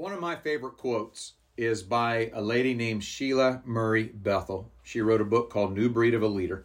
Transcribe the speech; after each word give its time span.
One 0.00 0.14
of 0.14 0.20
my 0.20 0.34
favorite 0.34 0.78
quotes 0.78 1.34
is 1.58 1.82
by 1.82 2.30
a 2.32 2.40
lady 2.40 2.72
named 2.72 3.04
Sheila 3.04 3.60
Murray 3.66 4.04
Bethel. 4.04 4.70
She 4.82 5.02
wrote 5.02 5.20
a 5.20 5.26
book 5.26 5.50
called 5.50 5.76
New 5.76 5.90
Breed 5.90 6.14
of 6.14 6.22
a 6.22 6.26
Leader. 6.26 6.64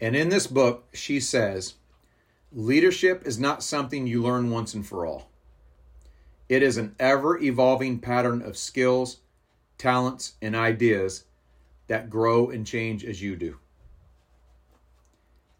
And 0.00 0.16
in 0.16 0.28
this 0.28 0.48
book, 0.48 0.88
she 0.92 1.20
says, 1.20 1.74
Leadership 2.50 3.24
is 3.24 3.38
not 3.38 3.62
something 3.62 4.08
you 4.08 4.24
learn 4.24 4.50
once 4.50 4.74
and 4.74 4.84
for 4.84 5.06
all. 5.06 5.30
It 6.48 6.64
is 6.64 6.78
an 6.78 6.96
ever 6.98 7.38
evolving 7.38 8.00
pattern 8.00 8.42
of 8.42 8.56
skills, 8.56 9.18
talents, 9.78 10.32
and 10.42 10.56
ideas 10.56 11.26
that 11.86 12.10
grow 12.10 12.50
and 12.50 12.66
change 12.66 13.04
as 13.04 13.22
you 13.22 13.36
do. 13.36 13.58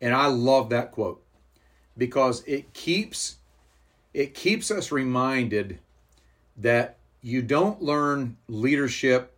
And 0.00 0.12
I 0.12 0.26
love 0.26 0.68
that 0.70 0.90
quote 0.90 1.22
because 1.96 2.42
it 2.44 2.72
keeps 2.72 3.36
it 4.12 4.34
keeps 4.34 4.72
us 4.72 4.90
reminded 4.90 5.78
that 6.60 6.98
you 7.22 7.42
don't 7.42 7.82
learn 7.82 8.36
leadership 8.48 9.36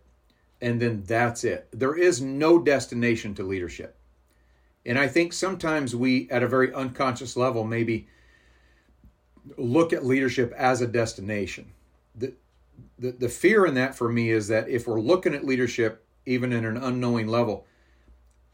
and 0.61 0.81
then 0.81 1.03
that's 1.05 1.43
it. 1.43 1.67
There 1.71 1.95
is 1.95 2.21
no 2.21 2.57
destination 2.57 3.35
to 3.35 3.43
leadership. 3.43 3.97
And 4.85 4.97
I 4.97 5.09
think 5.09 5.33
sometimes 5.33 5.93
we, 5.93 6.29
at 6.29 6.41
a 6.41 6.47
very 6.47 6.73
unconscious 6.73 7.35
level, 7.35 7.65
maybe 7.65 8.07
look 9.57 9.91
at 9.91 10.05
leadership 10.05 10.53
as 10.53 10.81
a 10.81 10.87
destination. 10.87 11.73
The, 12.15 12.33
the, 12.97 13.11
the 13.11 13.29
fear 13.29 13.65
in 13.65 13.73
that 13.75 13.95
for 13.95 14.09
me 14.09 14.29
is 14.29 14.47
that 14.47 14.69
if 14.69 14.87
we're 14.87 15.01
looking 15.01 15.33
at 15.33 15.45
leadership, 15.45 16.05
even 16.25 16.53
in 16.53 16.63
an 16.63 16.77
unknowing 16.77 17.27
level, 17.27 17.65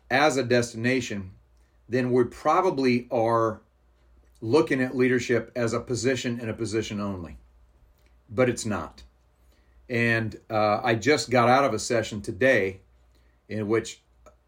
as 0.09 0.37
a 0.37 0.43
destination, 0.43 1.31
then 1.87 2.11
we 2.11 2.23
probably 2.23 3.07
are 3.11 3.61
looking 4.41 4.81
at 4.81 4.97
leadership 4.97 5.51
as 5.55 5.73
a 5.73 5.79
position 5.79 6.39
and 6.39 6.49
a 6.49 6.53
position 6.53 6.99
only. 6.99 7.37
But 8.29 8.49
it's 8.49 8.65
not. 8.65 9.03
And 9.89 10.39
uh, 10.49 10.81
I 10.83 10.95
just 10.95 11.29
got 11.29 11.49
out 11.49 11.63
of 11.63 11.73
a 11.73 11.79
session 11.79 12.21
today 12.21 12.81
in 13.47 13.67
which 13.67 14.01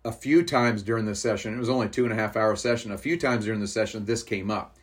a 0.05 0.11
few 0.11 0.44
times 0.44 0.83
during 0.83 1.05
the 1.05 1.16
session, 1.16 1.53
it 1.55 1.59
was 1.59 1.69
only 1.69 1.89
two 1.89 2.03
and 2.03 2.14
a 2.14 2.16
half 2.16 2.36
hour 2.36 2.55
session, 2.55 2.92
a 2.92 2.97
few 2.97 3.17
times 3.17 3.45
during 3.45 3.59
the 3.59 3.67
session, 3.67 4.05
this 4.05 4.23
came 4.23 4.50
up. 4.50 4.78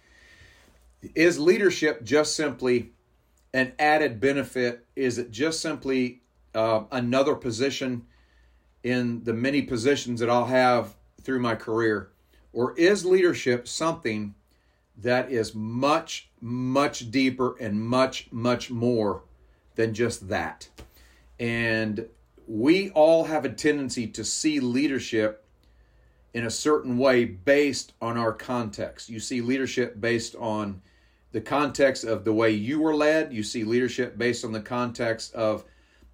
Is 1.15 1.39
leadership 1.39 2.03
just 2.03 2.35
simply 2.35 2.93
an 3.55 3.73
added 3.79 4.21
benefit? 4.21 4.85
Is 4.97 5.19
it 5.19 5.31
just 5.31 5.61
simply 5.61 6.23
uh, 6.55 6.85
another 6.91 7.35
position 7.35 8.07
in 8.83 9.23
the 9.25 9.33
many 9.33 9.63
positions 9.63 10.21
that 10.21 10.31
I'll 10.31 10.47
have 10.47 10.95
through 11.23 11.41
my 11.41 11.55
career? 11.55 12.11
Or 12.53 12.77
is 12.77 13.05
leadership 13.05 13.69
something 13.69 14.35
that 14.99 15.31
is 15.31 15.55
much, 15.55 16.29
much 16.41 17.11
deeper 17.11 17.57
and 17.59 17.81
much, 17.81 18.29
much 18.33 18.71
more 18.71 19.23
than 19.77 19.95
just 19.95 20.29
that. 20.29 20.69
And 21.39 22.07
we 22.47 22.91
all 22.91 23.25
have 23.25 23.45
a 23.45 23.51
tendency 23.51 24.07
to 24.09 24.25
see 24.25 24.59
leadership 24.59 25.45
in 26.35 26.47
a 26.47 26.51
certain 26.51 26.99
way 26.99 27.25
based 27.25 27.93
on 28.01 28.19
our 28.19 28.33
context. 28.33 29.09
You 29.09 29.21
see 29.21 29.41
leadership 29.41 30.01
based 30.01 30.35
on 30.37 30.83
the 31.33 31.41
context 31.41 32.05
of 32.05 32.25
the 32.25 32.33
way 32.33 32.51
you 32.51 32.81
were 32.81 32.95
led, 32.95 33.33
you 33.33 33.43
see 33.43 33.65
leadership 33.65 34.17
based 34.17 34.45
on 34.45 34.53
the 34.53 34.61
context 34.61 35.35
of 35.35 35.65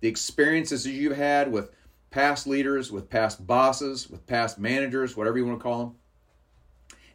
the 0.00 0.08
experiences 0.08 0.84
that 0.84 0.90
you've 0.90 1.16
had 1.16 1.50
with 1.50 1.70
past 2.10 2.46
leaders, 2.46 2.92
with 2.92 3.08
past 3.08 3.46
bosses, 3.46 4.10
with 4.10 4.26
past 4.26 4.58
managers, 4.58 5.16
whatever 5.16 5.38
you 5.38 5.46
want 5.46 5.58
to 5.58 5.62
call 5.62 5.78
them. 5.78 5.94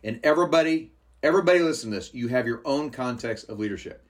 And 0.04 0.20
everybody, 0.24 0.94
everybody 1.24 1.60
listen 1.60 1.92
to 1.92 1.98
this, 1.98 2.14
you 2.14 2.28
have 2.30 2.48
your 2.48 2.62
own 2.66 2.90
context 2.90 3.50
of 3.50 3.60
leadership. 3.60 4.06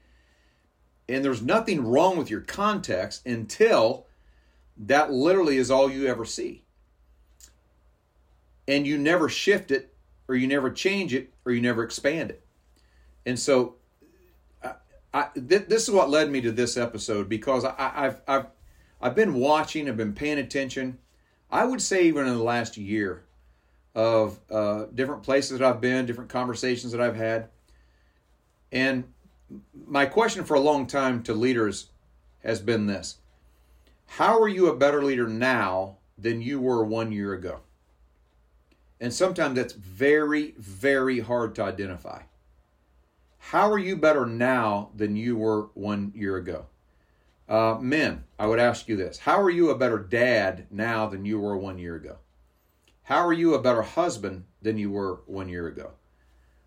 And 1.08 1.26
there's 1.26 1.42
nothing 1.42 1.84
wrong 1.86 2.18
with 2.18 2.30
your 2.30 2.42
context 2.42 3.26
until 3.26 4.06
that 4.78 5.12
literally 5.12 5.58
is 5.58 5.72
all 5.72 5.90
you 5.90 6.08
ever 6.08 6.26
see. 6.26 6.66
And 8.68 8.86
you 8.86 8.98
never 8.98 9.28
shift 9.28 9.72
it, 9.72 9.96
or 10.28 10.36
you 10.36 10.48
never 10.48 10.70
change 10.70 11.14
it, 11.14 11.34
or 11.46 11.52
you 11.52 11.62
never 11.62 11.84
expand 11.84 12.30
it. 12.30 12.46
And 13.26 13.40
so, 13.40 13.76
I, 14.64 14.74
I, 15.14 15.28
th- 15.34 15.68
this 15.68 15.88
is 15.88 15.92
what 15.92 16.12
led 16.12 16.30
me 16.30 16.42
to 16.42 16.52
this 16.52 16.78
episode 16.78 17.28
because 17.28 17.66
I, 17.66 17.74
I've, 17.78 18.22
I've, 18.28 18.46
I've 19.02 19.16
been 19.16 19.34
watching, 19.34 19.90
I've 19.90 19.98
been 19.98 20.14
paying 20.14 20.38
attention. 20.38 21.00
I 21.50 21.66
would 21.66 21.82
say 21.82 22.04
even 22.06 22.28
in 22.28 22.36
the 22.36 22.44
last 22.44 22.78
year 22.78 23.26
of 23.96 24.40
uh, 24.52 24.86
different 24.94 25.24
places 25.24 25.60
that 25.60 25.68
I've 25.68 25.82
been, 25.82 26.06
different 26.06 26.30
conversations 26.30 26.92
that 26.92 27.02
I've 27.02 27.16
had, 27.16 27.50
and 28.72 29.06
my 29.88 30.06
question 30.06 30.44
for 30.44 30.54
a 30.54 30.60
long 30.60 30.86
time 30.88 31.24
to 31.24 31.34
leaders 31.34 31.90
has 32.44 32.62
been 32.62 32.86
this 32.86 33.18
How 34.06 34.40
are 34.40 34.48
you 34.48 34.68
a 34.68 34.76
better 34.76 35.04
leader 35.04 35.28
now 35.28 35.98
than 36.18 36.42
you 36.42 36.60
were 36.60 36.84
one 36.84 37.12
year 37.12 37.34
ago? 37.34 37.62
And 39.02 39.14
sometimes 39.14 39.56
that's 39.56 39.74
very, 39.74 40.54
very 40.58 41.20
hard 41.20 41.56
to 41.56 41.64
identify. 41.64 42.24
How 43.38 43.72
are 43.72 43.80
you 43.80 43.96
better 43.96 44.26
now 44.26 44.90
than 44.94 45.16
you 45.16 45.38
were 45.38 45.70
one 45.74 46.12
year 46.14 46.36
ago? 46.36 46.66
Uh, 47.48 47.78
men, 47.82 48.26
I 48.38 48.46
would 48.46 48.60
ask 48.60 48.88
you 48.88 48.96
this 48.96 49.20
How 49.20 49.42
are 49.42 49.50
you 49.50 49.70
a 49.70 49.78
better 49.78 49.98
dad 49.98 50.68
now 50.70 51.08
than 51.08 51.26
you 51.26 51.40
were 51.40 51.58
one 51.58 51.80
year 51.80 51.96
ago? 51.96 52.18
How 53.10 53.26
are 53.26 53.34
you 53.34 53.56
a 53.56 53.60
better 53.60 53.82
husband 53.82 54.44
than 54.62 54.78
you 54.78 54.92
were 54.92 55.22
one 55.26 55.50
year 55.50 55.66
ago? 55.66 55.94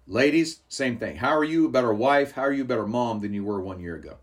Ladies, 0.08 0.62
same 0.66 0.98
thing. 0.98 1.14
How 1.14 1.36
are 1.36 1.44
you 1.44 1.66
a 1.66 1.70
better 1.70 1.94
wife? 1.94 2.32
How 2.32 2.42
are 2.42 2.52
you 2.52 2.62
a 2.62 2.64
better 2.64 2.84
mom 2.84 3.20
than 3.20 3.32
you 3.32 3.44
were 3.44 3.60
one 3.60 3.78
year 3.78 3.94
ago? 3.94 4.16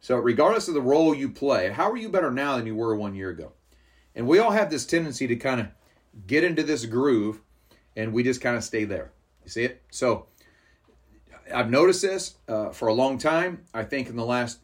So, 0.00 0.16
regardless 0.16 0.68
of 0.68 0.72
the 0.72 0.80
role 0.80 1.14
you 1.14 1.28
play, 1.28 1.68
how 1.68 1.90
are 1.90 1.96
you 1.98 2.08
better 2.08 2.30
now 2.30 2.56
than 2.56 2.64
you 2.64 2.74
were 2.74 2.96
one 2.96 3.14
year 3.14 3.28
ago? 3.28 3.52
And 4.14 4.26
we 4.26 4.38
all 4.38 4.52
have 4.52 4.70
this 4.70 4.86
tendency 4.86 5.26
to 5.26 5.36
kind 5.36 5.60
of 5.60 5.66
get 6.26 6.42
into 6.42 6.62
this 6.62 6.86
groove 6.86 7.42
and 7.94 8.14
we 8.14 8.22
just 8.22 8.40
kind 8.40 8.56
of 8.56 8.64
stay 8.64 8.84
there. 8.84 9.12
You 9.44 9.50
see 9.50 9.64
it? 9.64 9.82
So, 9.90 10.24
I've 11.54 11.68
noticed 11.68 12.00
this 12.00 12.36
uh, 12.48 12.70
for 12.70 12.88
a 12.88 12.94
long 12.94 13.18
time. 13.18 13.64
I 13.74 13.84
think 13.84 14.08
in 14.08 14.16
the 14.16 14.24
last, 14.24 14.60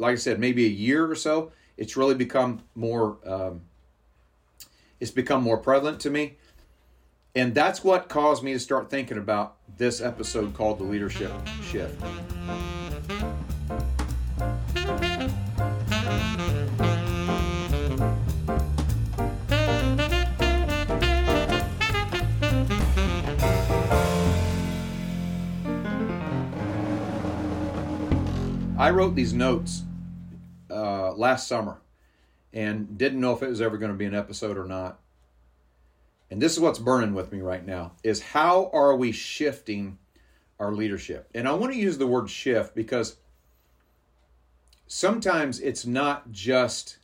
like 0.00 0.14
I 0.14 0.16
said, 0.16 0.40
maybe 0.40 0.64
a 0.64 0.68
year 0.68 1.08
or 1.08 1.14
so, 1.14 1.52
it's 1.76 1.96
really 1.96 2.16
become 2.16 2.62
more. 2.74 3.18
Um, 3.24 3.60
it's 5.00 5.12
become 5.12 5.44
more 5.44 5.58
prevalent 5.58 6.00
to 6.00 6.10
me. 6.10 6.36
And 7.34 7.54
that's 7.54 7.84
what 7.84 8.08
caused 8.08 8.42
me 8.42 8.52
to 8.52 8.58
start 8.58 8.90
thinking 8.90 9.18
about 9.18 9.56
this 9.76 10.00
episode 10.00 10.54
called 10.54 10.78
The 10.78 10.84
Leadership 10.84 11.30
Shift. 11.62 12.02
I 28.78 28.90
wrote 28.90 29.14
these 29.14 29.34
notes 29.34 29.82
uh, 30.70 31.12
last 31.12 31.46
summer 31.46 31.78
and 32.52 32.96
didn't 32.96 33.20
know 33.20 33.32
if 33.34 33.42
it 33.42 33.48
was 33.48 33.60
ever 33.60 33.76
going 33.76 33.92
to 33.92 33.98
be 33.98 34.06
an 34.06 34.14
episode 34.14 34.56
or 34.56 34.64
not 34.64 34.98
and 36.30 36.42
this 36.42 36.52
is 36.52 36.60
what's 36.60 36.78
burning 36.78 37.14
with 37.14 37.32
me 37.32 37.40
right 37.40 37.64
now 37.64 37.92
is 38.02 38.20
how 38.20 38.70
are 38.72 38.94
we 38.94 39.12
shifting 39.12 39.98
our 40.58 40.72
leadership? 40.72 41.28
And 41.34 41.48
i 41.48 41.52
want 41.52 41.72
to 41.72 41.78
use 41.78 41.98
the 41.98 42.06
word 42.06 42.28
shift 42.28 42.74
because 42.74 43.16
sometimes 44.88 45.60
it's 45.60 45.86
not 45.86 46.32
just 46.32 46.98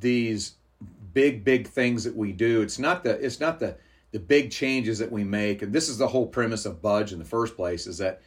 these 0.00 0.54
big 1.12 1.44
big 1.44 1.66
things 1.66 2.04
that 2.04 2.16
we 2.16 2.32
do. 2.32 2.62
It's 2.62 2.78
not 2.78 3.02
the 3.02 3.12
it's 3.24 3.40
not 3.40 3.58
the 3.58 3.76
the 4.12 4.20
big 4.20 4.50
changes 4.50 4.98
that 4.98 5.10
we 5.10 5.24
make. 5.24 5.62
And 5.62 5.72
this 5.72 5.88
is 5.88 5.98
the 5.98 6.08
whole 6.08 6.26
premise 6.26 6.66
of 6.66 6.82
budge 6.82 7.12
in 7.12 7.18
the 7.18 7.24
first 7.24 7.56
place 7.56 7.86
is 7.86 7.98
that 7.98 8.20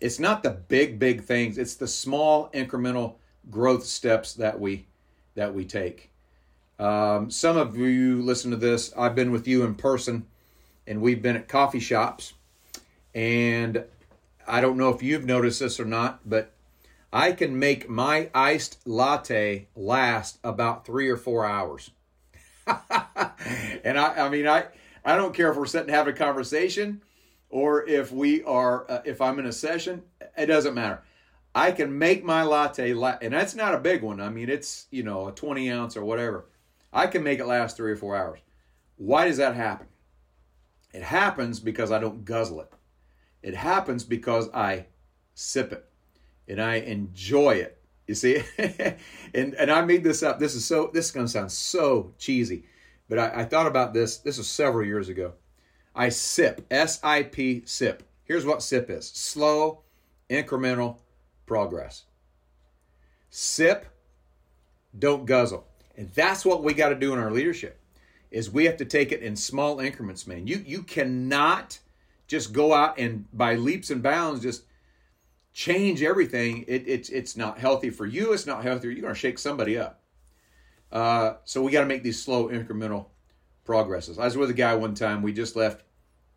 it's 0.00 0.18
not 0.18 0.42
the 0.42 0.50
big 0.50 0.98
big 0.98 1.24
things. 1.24 1.58
It's 1.58 1.74
the 1.74 1.88
small 1.88 2.50
incremental 2.50 3.16
growth 3.50 3.84
steps 3.84 4.34
that 4.34 4.58
we 4.58 4.86
that 5.34 5.52
we 5.52 5.64
take 5.64 6.09
um, 6.80 7.30
some 7.30 7.58
of 7.58 7.76
you 7.76 8.22
listen 8.22 8.50
to 8.52 8.56
this. 8.56 8.90
I've 8.96 9.14
been 9.14 9.30
with 9.30 9.46
you 9.46 9.64
in 9.64 9.74
person, 9.74 10.26
and 10.86 11.02
we've 11.02 11.20
been 11.20 11.36
at 11.36 11.46
coffee 11.46 11.78
shops. 11.78 12.32
And 13.14 13.84
I 14.46 14.62
don't 14.62 14.78
know 14.78 14.88
if 14.88 15.02
you've 15.02 15.26
noticed 15.26 15.60
this 15.60 15.78
or 15.78 15.84
not, 15.84 16.20
but 16.28 16.52
I 17.12 17.32
can 17.32 17.58
make 17.58 17.90
my 17.90 18.30
iced 18.34 18.78
latte 18.86 19.68
last 19.76 20.38
about 20.42 20.86
three 20.86 21.10
or 21.10 21.18
four 21.18 21.44
hours. 21.44 21.90
and 22.66 23.98
I, 23.98 24.26
I 24.26 24.28
mean, 24.30 24.46
I, 24.46 24.66
I 25.04 25.16
don't 25.16 25.34
care 25.34 25.50
if 25.50 25.58
we're 25.58 25.66
sitting 25.66 25.92
having 25.92 26.14
a 26.14 26.16
conversation 26.16 27.02
or 27.50 27.86
if 27.86 28.10
we 28.10 28.42
are, 28.44 28.90
uh, 28.90 29.02
if 29.04 29.20
I'm 29.20 29.38
in 29.38 29.44
a 29.44 29.52
session, 29.52 30.02
it 30.34 30.46
doesn't 30.46 30.74
matter. 30.74 31.02
I 31.54 31.72
can 31.72 31.98
make 31.98 32.24
my 32.24 32.44
latte, 32.44 32.94
la- 32.94 33.18
and 33.20 33.34
that's 33.34 33.54
not 33.54 33.74
a 33.74 33.78
big 33.78 34.02
one. 34.02 34.20
I 34.20 34.30
mean, 34.30 34.48
it's, 34.48 34.86
you 34.90 35.02
know, 35.02 35.28
a 35.28 35.32
20 35.32 35.70
ounce 35.70 35.96
or 35.96 36.04
whatever. 36.04 36.46
I 36.92 37.06
can 37.06 37.22
make 37.22 37.38
it 37.38 37.46
last 37.46 37.76
three 37.76 37.92
or 37.92 37.96
four 37.96 38.16
hours. 38.16 38.40
Why 38.96 39.26
does 39.26 39.36
that 39.38 39.54
happen? 39.54 39.86
It 40.92 41.02
happens 41.02 41.60
because 41.60 41.92
I 41.92 41.98
don't 41.98 42.24
guzzle 42.24 42.60
it. 42.60 42.72
It 43.42 43.54
happens 43.54 44.04
because 44.04 44.50
I 44.52 44.86
sip 45.34 45.72
it 45.72 45.88
and 46.48 46.60
I 46.60 46.76
enjoy 46.76 47.52
it. 47.52 47.80
You 48.06 48.14
see, 48.14 48.42
and 48.58 49.54
and 49.54 49.70
I 49.70 49.82
made 49.82 50.02
this 50.02 50.24
up. 50.24 50.40
This 50.40 50.56
is 50.56 50.64
so. 50.64 50.90
This 50.92 51.06
is 51.06 51.12
going 51.12 51.26
to 51.26 51.32
sound 51.32 51.52
so 51.52 52.12
cheesy, 52.18 52.64
but 53.08 53.20
I, 53.20 53.42
I 53.42 53.44
thought 53.44 53.68
about 53.68 53.94
this. 53.94 54.18
This 54.18 54.36
was 54.36 54.48
several 54.48 54.84
years 54.84 55.08
ago. 55.08 55.34
I 55.94 56.08
sip 56.08 56.66
S 56.72 56.98
I 57.04 57.22
P 57.22 57.62
sip. 57.66 58.02
Here's 58.24 58.44
what 58.44 58.64
sip 58.64 58.90
is: 58.90 59.08
slow, 59.08 59.82
incremental 60.28 60.98
progress. 61.46 62.04
Sip, 63.30 63.86
don't 64.98 65.24
guzzle, 65.24 65.68
and 66.00 66.10
that's 66.14 66.46
what 66.46 66.64
we 66.64 66.72
got 66.72 66.88
to 66.88 66.94
do 66.94 67.12
in 67.12 67.18
our 67.18 67.30
leadership. 67.30 67.78
Is 68.30 68.50
we 68.50 68.64
have 68.64 68.78
to 68.78 68.84
take 68.84 69.12
it 69.12 69.20
in 69.20 69.36
small 69.36 69.80
increments, 69.80 70.26
man. 70.26 70.46
You 70.46 70.62
you 70.66 70.82
cannot 70.82 71.78
just 72.26 72.52
go 72.52 72.72
out 72.72 72.98
and 72.98 73.26
by 73.32 73.56
leaps 73.56 73.90
and 73.90 74.02
bounds 74.02 74.42
just 74.42 74.62
change 75.52 76.02
everything, 76.02 76.64
it, 76.68 76.84
it's 76.86 77.10
it's 77.10 77.36
not 77.36 77.58
healthy 77.58 77.90
for 77.90 78.06
you. 78.06 78.32
It's 78.32 78.46
not 78.46 78.62
healthy. 78.62 78.88
You're 78.88 79.02
going 79.02 79.12
to 79.12 79.20
shake 79.20 79.38
somebody 79.38 79.76
up. 79.76 80.00
Uh, 80.90 81.34
so 81.44 81.60
we 81.62 81.70
got 81.70 81.80
to 81.80 81.86
make 81.86 82.02
these 82.02 82.22
slow 82.22 82.48
incremental 82.48 83.06
progresses. 83.64 84.18
I 84.18 84.24
was 84.24 84.38
with 84.38 84.48
a 84.48 84.54
guy 84.54 84.74
one 84.74 84.94
time. 84.94 85.20
We 85.20 85.34
just 85.34 85.54
left 85.54 85.84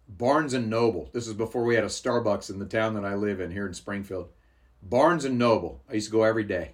Barnes 0.10 0.54
and 0.54 0.70
Noble. 0.70 1.10
This 1.14 1.28
is 1.28 1.34
before 1.34 1.64
we 1.64 1.76
had 1.76 1.86
a 1.86 1.88
Starbucks 1.88 2.50
in 2.50 2.60
the 2.60 2.66
town 2.66 2.96
that 2.96 3.06
I 3.06 3.16
live 3.16 3.40
in 3.40 3.52
here 3.52 3.66
in 3.66 3.74
Springfield. 3.74 4.28
Barnes 4.82 5.24
and 5.24 5.38
Noble. 5.38 5.82
I 5.90 5.94
used 5.94 6.08
to 6.08 6.12
go 6.12 6.24
every 6.24 6.44
day. 6.44 6.74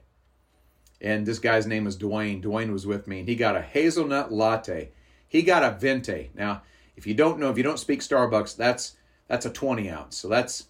And 1.01 1.25
this 1.25 1.39
guy's 1.39 1.65
name 1.65 1.85
was 1.85 1.97
Dwayne. 1.97 2.43
Dwayne 2.43 2.71
was 2.73 2.85
with 2.85 3.07
me, 3.07 3.19
and 3.19 3.29
he 3.29 3.35
got 3.35 3.55
a 3.55 3.61
hazelnut 3.61 4.33
latte. 4.33 4.89
He 5.27 5.43
got 5.43 5.63
a 5.63 5.71
venti. 5.71 6.31
Now, 6.33 6.63
if 6.95 7.07
you 7.07 7.13
don't 7.13 7.39
know, 7.39 7.49
if 7.49 7.57
you 7.57 7.63
don't 7.63 7.79
speak 7.79 8.01
Starbucks, 8.01 8.57
that's 8.57 8.95
that's 9.27 9.45
a 9.45 9.49
20 9.49 9.89
ounce. 9.89 10.17
So 10.17 10.27
that's 10.27 10.67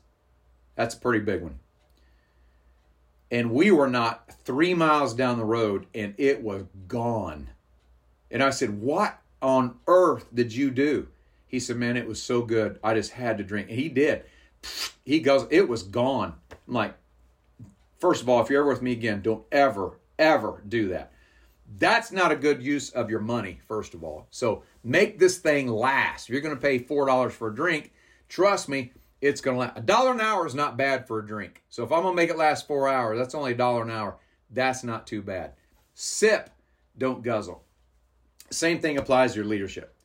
that's 0.76 0.96
a 0.96 1.00
pretty 1.00 1.26
big 1.26 1.42
one. 1.42 1.60
And 3.32 3.52
we 3.52 3.72
were 3.72 3.90
not 3.90 4.32
three 4.44 4.74
miles 4.74 5.14
down 5.14 5.38
the 5.38 5.46
road 5.46 5.86
and 5.94 6.14
it 6.18 6.42
was 6.42 6.64
gone. 6.88 7.50
And 8.32 8.44
I 8.44 8.50
said, 8.50 8.82
What 8.82 9.20
on 9.42 9.78
earth 9.88 10.28
did 10.34 10.54
you 10.54 10.72
do? 10.72 11.08
He 11.48 11.60
said, 11.60 11.78
Man, 11.78 11.98
it 11.98 12.08
was 12.08 12.22
so 12.22 12.42
good. 12.42 12.80
I 12.84 12.94
just 12.94 13.12
had 13.12 13.38
to 13.38 13.44
drink. 13.44 13.70
And 13.70 13.80
he 13.80 13.90
did. 13.90 14.24
He 15.04 15.20
goes, 15.20 15.48
It 15.50 15.68
was 15.68 15.84
gone. 15.84 16.36
I'm 16.68 16.74
like, 16.74 16.96
First 18.00 18.22
of 18.22 18.30
all, 18.30 18.42
if 18.42 18.50
you're 18.50 18.62
ever 18.62 18.70
with 18.70 18.82
me 18.82 18.94
again, 18.94 19.22
don't 19.22 19.44
ever, 19.52 19.98
ever 20.20 20.62
do 20.68 20.90
that. 20.90 21.12
That's 21.78 22.12
not 22.12 22.32
a 22.32 22.36
good 22.36 22.62
use 22.62 22.90
of 22.92 23.10
your 23.10 23.20
money, 23.20 23.60
first 23.68 23.94
of 23.94 24.04
all. 24.04 24.28
So 24.32 24.64
make 24.84 25.20
this 25.20 25.38
thing 25.38 25.68
last. 25.68 26.30
You're 26.30 26.42
going 26.42 26.56
to 26.56 26.62
pay 26.62 26.80
$4 26.80 27.32
for 27.32 27.48
a 27.48 27.56
drink, 27.56 27.92
trust 28.28 28.70
me, 28.70 28.92
it's 29.22 29.42
going 29.42 29.56
to 29.56 29.62
last. 29.62 29.78
A 29.78 29.82
dollar 29.82 30.14
an 30.14 30.22
hour 30.22 30.48
is 30.48 30.56
not 30.56 30.78
bad 30.78 31.08
for 31.08 31.20
a 31.20 31.26
drink. 31.26 31.64
So 31.70 31.84
if 31.84 31.92
I'm 31.92 32.04
going 32.04 32.14
to 32.14 32.22
make 32.22 32.30
it 32.30 32.38
last 32.38 32.68
four 32.68 32.88
hours, 32.88 33.18
that's 33.18 33.36
only 33.36 33.52
a 33.52 33.58
dollar 33.58 33.84
an 33.84 33.92
hour. 33.92 34.18
That's 34.50 34.84
not 34.84 35.08
too 35.08 35.22
bad. 35.22 35.54
Sip, 35.94 36.50
don't 36.98 37.24
guzzle. 37.24 37.64
Same 38.50 38.80
thing 38.80 38.98
applies 38.98 39.34
to 39.34 39.40
your 39.40 39.46
leadership. 39.46 39.96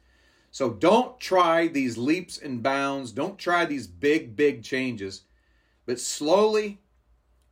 So 0.51 0.71
don't 0.71 1.19
try 1.19 1.69
these 1.69 1.97
leaps 1.97 2.39
and 2.39 2.63
bounds. 2.63 3.13
Don't 3.13 3.39
try 3.39 3.65
these 3.65 3.87
big, 3.87 4.37
big 4.37 4.63
changes, 4.63 5.23
but 5.87 5.99
slowly, 5.99 6.81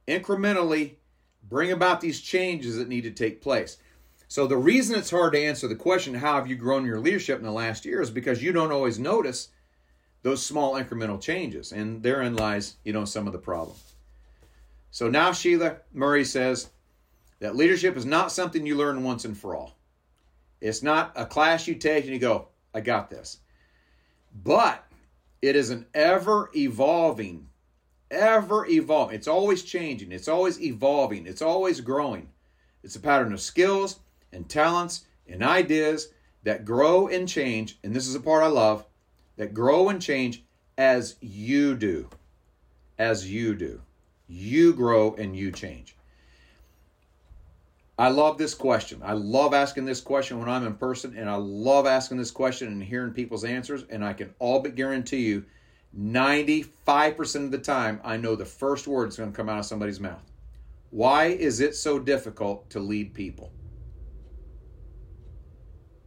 incrementally, 0.06 0.96
bring 1.48 1.72
about 1.72 2.00
these 2.00 2.20
changes 2.20 2.76
that 2.76 2.88
need 2.88 3.02
to 3.02 3.10
take 3.10 3.42
place. 3.42 3.78
So 4.28 4.46
the 4.46 4.56
reason 4.56 4.96
it's 4.96 5.10
hard 5.10 5.34
to 5.34 5.42
answer 5.42 5.68
the 5.68 5.74
question, 5.74 6.14
how 6.14 6.36
have 6.36 6.46
you 6.46 6.56
grown 6.56 6.86
your 6.86 7.00
leadership 7.00 7.38
in 7.38 7.44
the 7.44 7.52
last 7.52 7.84
year, 7.84 8.00
is 8.00 8.10
because 8.10 8.42
you 8.42 8.52
don't 8.52 8.72
always 8.72 8.98
notice 8.98 9.48
those 10.22 10.44
small 10.44 10.74
incremental 10.74 11.20
changes. 11.20 11.72
And 11.72 12.02
therein 12.02 12.34
lies, 12.34 12.76
you 12.84 12.92
know, 12.92 13.04
some 13.04 13.26
of 13.26 13.32
the 13.32 13.38
problem. 13.38 13.76
So 14.90 15.08
now 15.08 15.32
Sheila 15.32 15.76
Murray 15.92 16.24
says 16.24 16.70
that 17.40 17.56
leadership 17.56 17.96
is 17.96 18.06
not 18.06 18.32
something 18.32 18.64
you 18.64 18.76
learn 18.76 19.02
once 19.02 19.24
and 19.24 19.36
for 19.36 19.56
all. 19.56 19.76
It's 20.60 20.82
not 20.82 21.12
a 21.16 21.26
class 21.26 21.66
you 21.66 21.74
take 21.74 22.04
and 22.04 22.12
you 22.12 22.20
go, 22.20 22.48
I 22.72 22.80
got 22.80 23.10
this. 23.10 23.38
But 24.44 24.84
it 25.42 25.56
is 25.56 25.70
an 25.70 25.86
ever 25.92 26.50
evolving, 26.54 27.48
ever 28.12 28.66
evolving. 28.66 29.16
It's 29.16 29.26
always 29.26 29.62
changing, 29.64 30.12
it's 30.12 30.28
always 30.28 30.60
evolving, 30.60 31.26
it's 31.26 31.42
always 31.42 31.80
growing. 31.80 32.28
It's 32.84 32.96
a 32.96 33.00
pattern 33.00 33.32
of 33.32 33.40
skills 33.40 34.00
and 34.32 34.48
talents 34.48 35.04
and 35.28 35.42
ideas 35.42 36.08
that 36.42 36.64
grow 36.64 37.08
and 37.08 37.28
change. 37.28 37.78
And 37.82 37.94
this 37.94 38.06
is 38.06 38.14
a 38.14 38.20
part 38.20 38.42
I 38.42 38.48
love 38.48 38.84
that 39.36 39.54
grow 39.54 39.88
and 39.88 40.02
change 40.02 40.44
as 40.76 41.16
you 41.20 41.76
do. 41.76 42.08
As 42.98 43.30
you 43.30 43.54
do. 43.54 43.80
You 44.28 44.72
grow 44.72 45.14
and 45.14 45.36
you 45.36 45.52
change. 45.52 45.96
I 47.98 48.08
love 48.08 48.38
this 48.38 48.54
question. 48.54 49.00
I 49.04 49.12
love 49.12 49.54
asking 49.54 49.84
this 49.84 50.00
question 50.00 50.40
when 50.40 50.48
I'm 50.48 50.66
in 50.66 50.74
person, 50.74 51.14
and 51.16 51.28
I 51.28 51.36
love 51.36 51.86
asking 51.86 52.16
this 52.16 52.30
question 52.30 52.68
and 52.68 52.82
hearing 52.82 53.12
people's 53.12 53.44
answers. 53.44 53.84
And 53.90 54.04
I 54.04 54.12
can 54.12 54.34
all 54.38 54.60
but 54.60 54.74
guarantee 54.74 55.20
you 55.20 55.44
95% 55.98 57.44
of 57.44 57.50
the 57.50 57.58
time, 57.58 58.00
I 58.02 58.16
know 58.16 58.34
the 58.34 58.44
first 58.44 58.86
word 58.86 59.06
that's 59.06 59.18
going 59.18 59.30
to 59.30 59.36
come 59.36 59.48
out 59.48 59.58
of 59.58 59.66
somebody's 59.66 60.00
mouth. 60.00 60.22
Why 60.90 61.26
is 61.26 61.60
it 61.60 61.74
so 61.74 61.98
difficult 61.98 62.68
to 62.70 62.80
lead 62.80 63.14
people? 63.14 63.52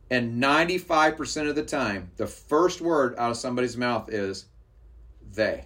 And 0.09 0.41
95% 0.41 1.49
of 1.49 1.55
the 1.55 1.63
time, 1.63 2.11
the 2.17 2.27
first 2.27 2.81
word 2.81 3.15
out 3.17 3.31
of 3.31 3.37
somebody's 3.37 3.77
mouth 3.77 4.09
is 4.11 4.45
they. 5.31 5.65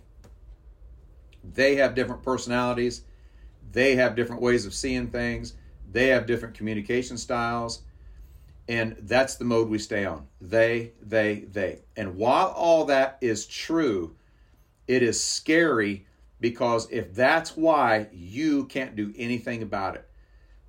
They 1.43 1.75
have 1.75 1.95
different 1.95 2.23
personalities. 2.23 3.03
They 3.71 3.95
have 3.95 4.15
different 4.15 4.41
ways 4.41 4.65
of 4.65 4.73
seeing 4.73 5.07
things. 5.07 5.53
They 5.91 6.07
have 6.07 6.25
different 6.25 6.55
communication 6.55 7.17
styles. 7.17 7.81
And 8.69 8.97
that's 8.99 9.35
the 9.35 9.45
mode 9.45 9.67
we 9.67 9.79
stay 9.79 10.05
on. 10.05 10.27
They, 10.39 10.91
they, 11.01 11.39
they. 11.51 11.79
And 11.97 12.17
while 12.17 12.49
all 12.49 12.85
that 12.85 13.17
is 13.19 13.47
true, 13.47 14.15
it 14.87 15.01
is 15.01 15.21
scary 15.21 16.05
because 16.39 16.87
if 16.91 17.15
that's 17.15 17.57
why, 17.57 18.09
you 18.13 18.65
can't 18.65 18.95
do 18.95 19.11
anything 19.17 19.63
about 19.63 19.95
it. 19.95 20.07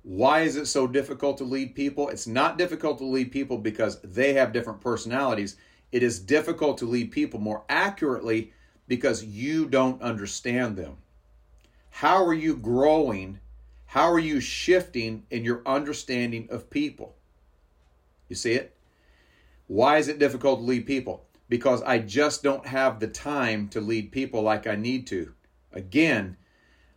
Why 0.01 0.41
is 0.41 0.55
it 0.55 0.65
so 0.65 0.87
difficult 0.87 1.37
to 1.37 1.43
lead 1.43 1.75
people? 1.75 2.09
It's 2.09 2.25
not 2.25 2.57
difficult 2.57 2.97
to 2.97 3.05
lead 3.05 3.31
people 3.31 3.59
because 3.59 4.01
they 4.01 4.33
have 4.33 4.51
different 4.51 4.81
personalities. 4.81 5.57
It 5.91 6.01
is 6.01 6.19
difficult 6.19 6.79
to 6.79 6.85
lead 6.85 7.11
people 7.11 7.39
more 7.39 7.63
accurately 7.69 8.51
because 8.87 9.23
you 9.23 9.67
don't 9.67 10.01
understand 10.01 10.75
them. 10.75 10.97
How 11.91 12.25
are 12.25 12.33
you 12.33 12.57
growing? 12.57 13.37
How 13.85 14.11
are 14.11 14.17
you 14.17 14.39
shifting 14.39 15.27
in 15.29 15.45
your 15.45 15.61
understanding 15.67 16.47
of 16.49 16.71
people? 16.71 17.15
You 18.31 18.35
see 18.35 18.53
it? 18.53 18.73
Why 19.67 19.97
is 19.97 20.07
it 20.07 20.17
difficult 20.17 20.61
to 20.61 20.65
lead 20.65 20.85
people? 20.85 21.25
Because 21.49 21.81
I 21.81 21.99
just 21.99 22.43
don't 22.43 22.65
have 22.65 23.01
the 23.01 23.09
time 23.09 23.67
to 23.71 23.81
lead 23.81 24.13
people 24.13 24.41
like 24.41 24.65
I 24.65 24.77
need 24.77 25.05
to. 25.07 25.33
Again, 25.73 26.37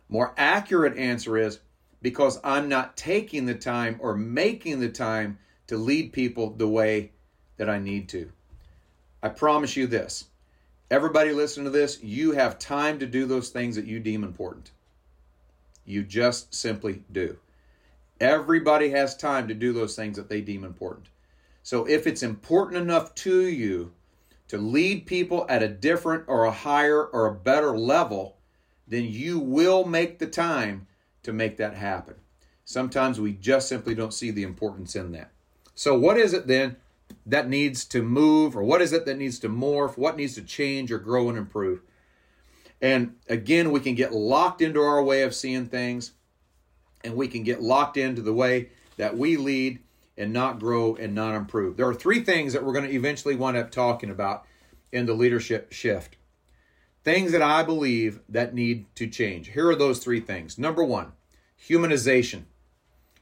more 0.07 0.33
accurate 0.37 0.97
answer 0.97 1.37
is 1.37 1.59
because 2.01 2.39
I'm 2.41 2.69
not 2.69 2.95
taking 2.95 3.45
the 3.45 3.53
time 3.53 3.97
or 3.99 4.15
making 4.15 4.79
the 4.79 4.87
time 4.87 5.37
to 5.67 5.75
lead 5.75 6.13
people 6.13 6.51
the 6.51 6.69
way 6.69 7.11
that 7.57 7.69
I 7.69 7.79
need 7.79 8.07
to. 8.09 8.31
I 9.21 9.27
promise 9.27 9.75
you 9.75 9.87
this. 9.87 10.27
Everybody 10.89 11.33
listen 11.33 11.65
to 11.65 11.69
this, 11.69 12.01
you 12.01 12.31
have 12.31 12.59
time 12.59 12.97
to 12.99 13.05
do 13.05 13.25
those 13.25 13.49
things 13.49 13.75
that 13.75 13.87
you 13.87 13.99
deem 13.99 14.23
important. 14.23 14.71
You 15.83 16.01
just 16.01 16.55
simply 16.55 17.03
do. 17.11 17.39
Everybody 18.21 18.91
has 18.91 19.17
time 19.17 19.49
to 19.49 19.53
do 19.53 19.73
those 19.73 19.97
things 19.97 20.15
that 20.15 20.29
they 20.29 20.39
deem 20.39 20.63
important. 20.63 21.07
So 21.65 21.85
if 21.85 22.05
it's 22.05 22.21
important 22.21 22.79
enough 22.79 23.15
to 23.15 23.47
you 23.47 23.91
to 24.49 24.57
lead 24.59 25.07
people 25.07 25.47
at 25.49 25.63
a 25.63 25.67
different 25.67 26.25
or 26.27 26.45
a 26.45 26.51
higher 26.51 27.03
or 27.03 27.25
a 27.25 27.33
better 27.33 27.75
level, 27.75 28.37
then 28.87 29.05
you 29.05 29.39
will 29.39 29.83
make 29.83 30.19
the 30.19 30.27
time 30.27 30.85
to 31.23 31.33
make 31.33 31.57
that 31.57 31.73
happen. 31.73 32.17
Sometimes 32.65 33.19
we 33.19 33.33
just 33.33 33.67
simply 33.67 33.95
don't 33.95 34.13
see 34.13 34.29
the 34.29 34.43
importance 34.43 34.95
in 34.95 35.11
that. 35.13 35.31
So, 35.73 35.97
what 35.97 36.17
is 36.17 36.33
it 36.33 36.45
then 36.45 36.75
that 37.25 37.49
needs 37.49 37.83
to 37.85 38.03
move, 38.03 38.55
or 38.55 38.61
what 38.61 38.83
is 38.83 38.93
it 38.93 39.07
that 39.07 39.17
needs 39.17 39.39
to 39.39 39.49
morph? 39.49 39.97
What 39.97 40.17
needs 40.17 40.35
to 40.35 40.43
change 40.43 40.91
or 40.91 40.99
grow 40.99 41.29
and 41.29 41.37
improve? 41.37 41.81
And 42.79 43.15
again, 43.27 43.71
we 43.71 43.79
can 43.79 43.95
get 43.95 44.13
locked 44.13 44.61
into 44.61 44.81
our 44.81 45.03
way 45.03 45.23
of 45.23 45.33
seeing 45.33 45.65
things, 45.65 46.11
and 47.03 47.15
we 47.15 47.27
can 47.27 47.41
get 47.41 47.63
locked 47.63 47.97
into 47.97 48.21
the 48.21 48.33
way 48.33 48.69
that 48.97 49.17
we 49.17 49.35
lead 49.35 49.79
and 50.17 50.31
not 50.31 50.59
grow 50.59 50.95
and 50.95 51.13
not 51.13 51.35
improve. 51.35 51.77
There 51.77 51.87
are 51.87 51.93
three 51.93 52.23
things 52.23 52.53
that 52.53 52.63
we're 52.63 52.73
going 52.73 52.87
to 52.87 52.95
eventually 52.95 53.35
wind 53.35 53.57
up 53.57 53.71
talking 53.71 54.09
about 54.09 54.45
in 54.91 55.05
the 55.05 55.13
leadership 55.13 55.71
shift. 55.71 56.17
Things 57.03 57.31
that 57.33 57.41
I 57.41 57.63
believe 57.63 58.21
that 58.29 58.55
need 58.55 58.93
to 58.95 59.07
change. 59.07 59.49
Here 59.49 59.69
are 59.69 59.75
those 59.75 59.99
three 59.99 60.21
things. 60.21 60.57
Number 60.57 60.83
one, 60.83 61.11
humanization. 61.61 62.43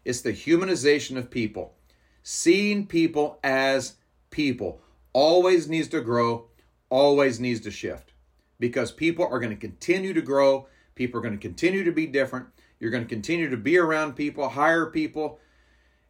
It's 0.05 0.21
the 0.21 0.33
humanization 0.33 1.17
of 1.17 1.31
people. 1.31 1.75
Seeing 2.21 2.87
people 2.87 3.39
as 3.43 3.95
people 4.29 4.81
always 5.11 5.67
needs 5.67 5.87
to 5.89 6.01
grow, 6.01 6.47
always 6.89 7.39
needs 7.39 7.59
to 7.61 7.71
shift 7.71 8.13
because 8.59 8.91
people 8.91 9.25
are 9.25 9.39
going 9.39 9.53
to 9.53 9.59
continue 9.59 10.13
to 10.13 10.21
grow. 10.21 10.67
People 10.95 11.19
are 11.19 11.23
going 11.23 11.37
to 11.37 11.41
continue 11.41 11.83
to 11.83 11.91
be 11.91 12.05
different. 12.05 12.47
You're 12.79 12.91
going 12.91 13.03
to 13.03 13.09
continue 13.09 13.49
to 13.49 13.57
be 13.57 13.77
around 13.77 14.13
people, 14.13 14.47
hire 14.47 14.85
people. 14.85 15.39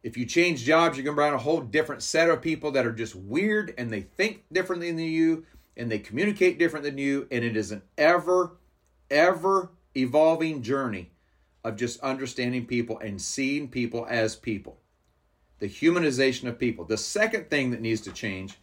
If 0.04 0.18
you 0.18 0.26
change 0.26 0.64
jobs, 0.64 0.98
you're 0.98 1.04
going 1.04 1.16
to 1.16 1.22
bring 1.22 1.32
a 1.32 1.38
whole 1.38 1.62
different 1.62 2.02
set 2.02 2.28
of 2.28 2.42
people 2.42 2.70
that 2.72 2.84
are 2.84 2.92
just 2.92 3.14
weird 3.16 3.72
and 3.78 3.90
they 3.90 4.02
think 4.02 4.44
differently 4.52 4.90
than 4.90 4.98
you 5.00 5.46
and 5.78 5.90
they 5.90 5.98
communicate 5.98 6.58
different 6.58 6.84
than 6.84 6.98
you. 6.98 7.26
And 7.30 7.42
it 7.42 7.56
is 7.56 7.72
an 7.72 7.80
ever, 7.96 8.58
ever 9.10 9.70
evolving 9.96 10.60
journey 10.60 11.10
of 11.64 11.76
just 11.76 12.00
understanding 12.00 12.66
people 12.66 12.98
and 12.98 13.18
seeing 13.18 13.66
people 13.66 14.06
as 14.10 14.36
people. 14.36 14.76
The 15.60 15.70
humanization 15.70 16.48
of 16.48 16.58
people. 16.58 16.84
The 16.84 16.98
second 16.98 17.48
thing 17.48 17.70
that 17.70 17.80
needs 17.80 18.02
to 18.02 18.12
change 18.12 18.58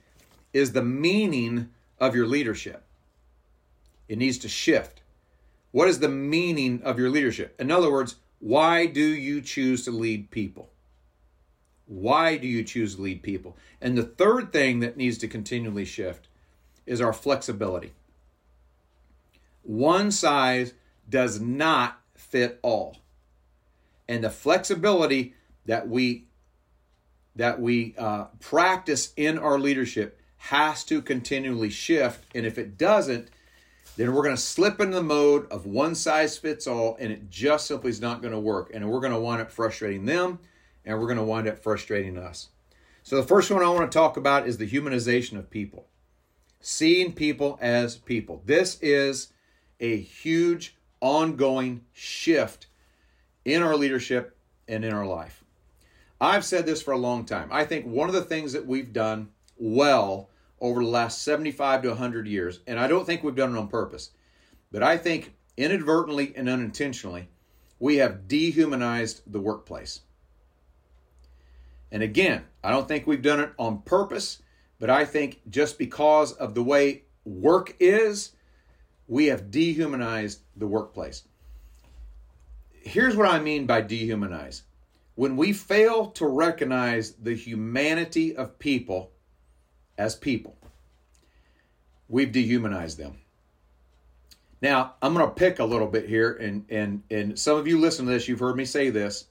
is 0.54 0.72
the 0.72 0.84
meaning 0.84 1.70
of 2.00 2.16
your 2.16 2.28
leadership. 2.28 2.84
It 4.08 4.20
needs 4.20 4.38
to 4.40 4.48
shift. 4.48 5.02
What 5.72 5.88
is 5.88 5.98
the 5.98 6.10
meaning 6.10 6.84
of 6.84 7.00
your 7.00 7.10
leadership? 7.10 7.56
In 7.60 7.72
other 7.72 7.92
words, 7.92 8.18
why 8.38 8.86
do 8.86 9.02
you 9.02 9.42
choose 9.42 9.84
to 9.86 9.92
lead 9.92 10.30
people? 10.30 10.71
Why 11.92 12.38
do 12.38 12.48
you 12.48 12.64
choose 12.64 12.96
to 12.96 13.02
lead 13.02 13.22
people? 13.22 13.58
And 13.82 13.98
the 13.98 14.04
third 14.04 14.54
thing 14.54 14.80
that 14.80 14.96
needs 14.96 15.18
to 15.18 15.28
continually 15.28 15.84
shift 15.84 16.30
is 16.86 17.02
our 17.02 17.12
flexibility. 17.12 17.92
One 19.64 20.10
size 20.12 20.74
does 21.10 21.42
not 21.42 22.00
fit 22.16 22.60
all. 22.62 22.96
And 24.08 24.24
the 24.24 24.30
flexibility 24.30 25.34
that 25.66 25.90
we 25.90 26.28
that 27.36 27.60
we 27.60 27.94
uh, 27.98 28.26
practice 28.40 29.12
in 29.18 29.38
our 29.38 29.60
leadership 29.60 30.18
has 30.38 30.86
to 30.86 31.02
continually 31.02 31.70
shift. 31.70 32.24
And 32.34 32.46
if 32.46 32.58
it 32.58 32.78
doesn't, 32.78 33.30
then 33.98 34.14
we're 34.14 34.24
going 34.24 34.36
to 34.36 34.42
slip 34.42 34.80
into 34.80 34.96
the 34.96 35.04
mode 35.04 35.52
of 35.52 35.66
one 35.66 35.96
size 35.96 36.38
fits 36.38 36.68
all, 36.68 36.96
and 37.00 37.12
it 37.12 37.30
just 37.30 37.68
simply 37.68 37.90
is 37.90 38.02
not 38.02 38.22
going 38.22 38.34
to 38.34 38.40
work. 38.40 38.72
And 38.74 38.90
we're 38.90 39.02
going 39.02 39.14
to 39.14 39.20
wind 39.20 39.42
up 39.42 39.52
frustrating 39.52 40.06
them, 40.06 40.40
and 40.86 41.00
we're 41.00 41.08
going 41.08 41.18
to 41.18 41.24
wind 41.24 41.48
up 41.48 41.60
frustrating 41.60 42.18
us. 42.18 42.50
So, 43.04 43.16
the 43.16 43.28
first 43.28 43.50
one 43.50 43.64
I 43.64 43.70
want 43.70 43.92
to 43.92 43.98
talk 43.98 44.18
about 44.18 44.48
is 44.48 44.58
the 44.58 44.70
humanization 44.70 45.38
of 45.38 45.50
people, 45.50 45.88
seeing 46.60 47.14
people 47.14 47.58
as 47.62 47.98
people. 47.98 48.44
This 48.46 48.78
is 48.82 49.34
a 49.80 49.98
huge 49.98 50.76
ongoing 51.00 51.82
shift 51.94 52.68
in 53.44 53.64
our 53.64 53.76
leadership 53.76 54.38
and 54.68 54.86
in 54.86 54.94
our 54.94 55.06
life. 55.06 55.44
I've 56.20 56.46
said 56.46 56.68
this 56.68 56.84
for 56.84 56.92
a 56.92 56.98
long 56.98 57.26
time. 57.26 57.50
I 57.52 57.66
think 57.66 57.86
one 57.86 58.08
of 58.08 58.14
the 58.14 58.22
things 58.22 58.54
that 58.54 58.68
we've 58.68 58.94
done 58.94 59.30
well 59.58 60.30
over 60.60 60.84
the 60.84 60.90
last 60.90 61.24
75 61.24 61.82
to 61.82 61.90
100 61.90 62.28
years, 62.28 62.60
and 62.68 62.80
I 62.80 62.88
don't 62.88 63.06
think 63.06 63.24
we've 63.24 63.36
done 63.36 63.56
it 63.56 63.60
on 63.60 63.68
purpose, 63.68 64.12
but 64.72 64.84
I 64.84 64.98
think 64.98 65.34
inadvertently 65.58 66.34
and 66.36 66.48
unintentionally, 66.48 67.28
we 67.80 67.98
have 67.98 68.28
dehumanized 68.28 69.24
the 69.26 69.40
workplace. 69.40 70.02
And 71.92 72.02
again, 72.04 72.46
I 72.64 72.72
don't 72.72 72.88
think 72.88 73.06
we've 73.06 73.22
done 73.22 73.40
it 73.40 73.52
on 73.60 73.82
purpose, 73.82 74.42
but 74.80 74.90
I 74.90 75.06
think 75.06 75.42
just 75.50 75.78
because 75.78 76.32
of 76.34 76.56
the 76.56 76.64
way 76.64 77.04
work 77.26 77.76
is, 77.80 78.32
we 79.08 79.26
have 79.26 79.52
dehumanized 79.52 80.42
the 80.56 80.68
workplace. 80.68 81.24
Here's 82.72 83.16
what 83.16 83.30
I 83.30 83.40
mean 83.40 83.66
by 83.66 83.82
dehumanize. 83.82 84.62
When 85.16 85.36
we 85.36 85.54
fail 85.54 86.08
to 86.12 86.26
recognize 86.26 87.12
the 87.12 87.36
humanity 87.36 88.36
of 88.36 88.58
people 88.58 89.12
as 89.98 90.16
people, 90.16 90.56
we've 92.08 92.32
dehumanized 92.32 92.98
them. 92.98 93.18
Now, 94.62 94.94
I'm 95.02 95.14
going 95.14 95.28
to 95.28 95.34
pick 95.34 95.60
a 95.60 95.66
little 95.66 95.88
bit 95.88 96.08
here, 96.08 96.34
and, 96.34 96.66
and, 96.70 97.04
and 97.10 97.38
some 97.38 97.58
of 97.58 97.68
you 97.68 97.80
listen 97.80 98.06
to 98.06 98.12
this, 98.12 98.28
you've 98.28 98.40
heard 98.40 98.56
me 98.56 98.66
say 98.66 98.90
this, 98.90 99.26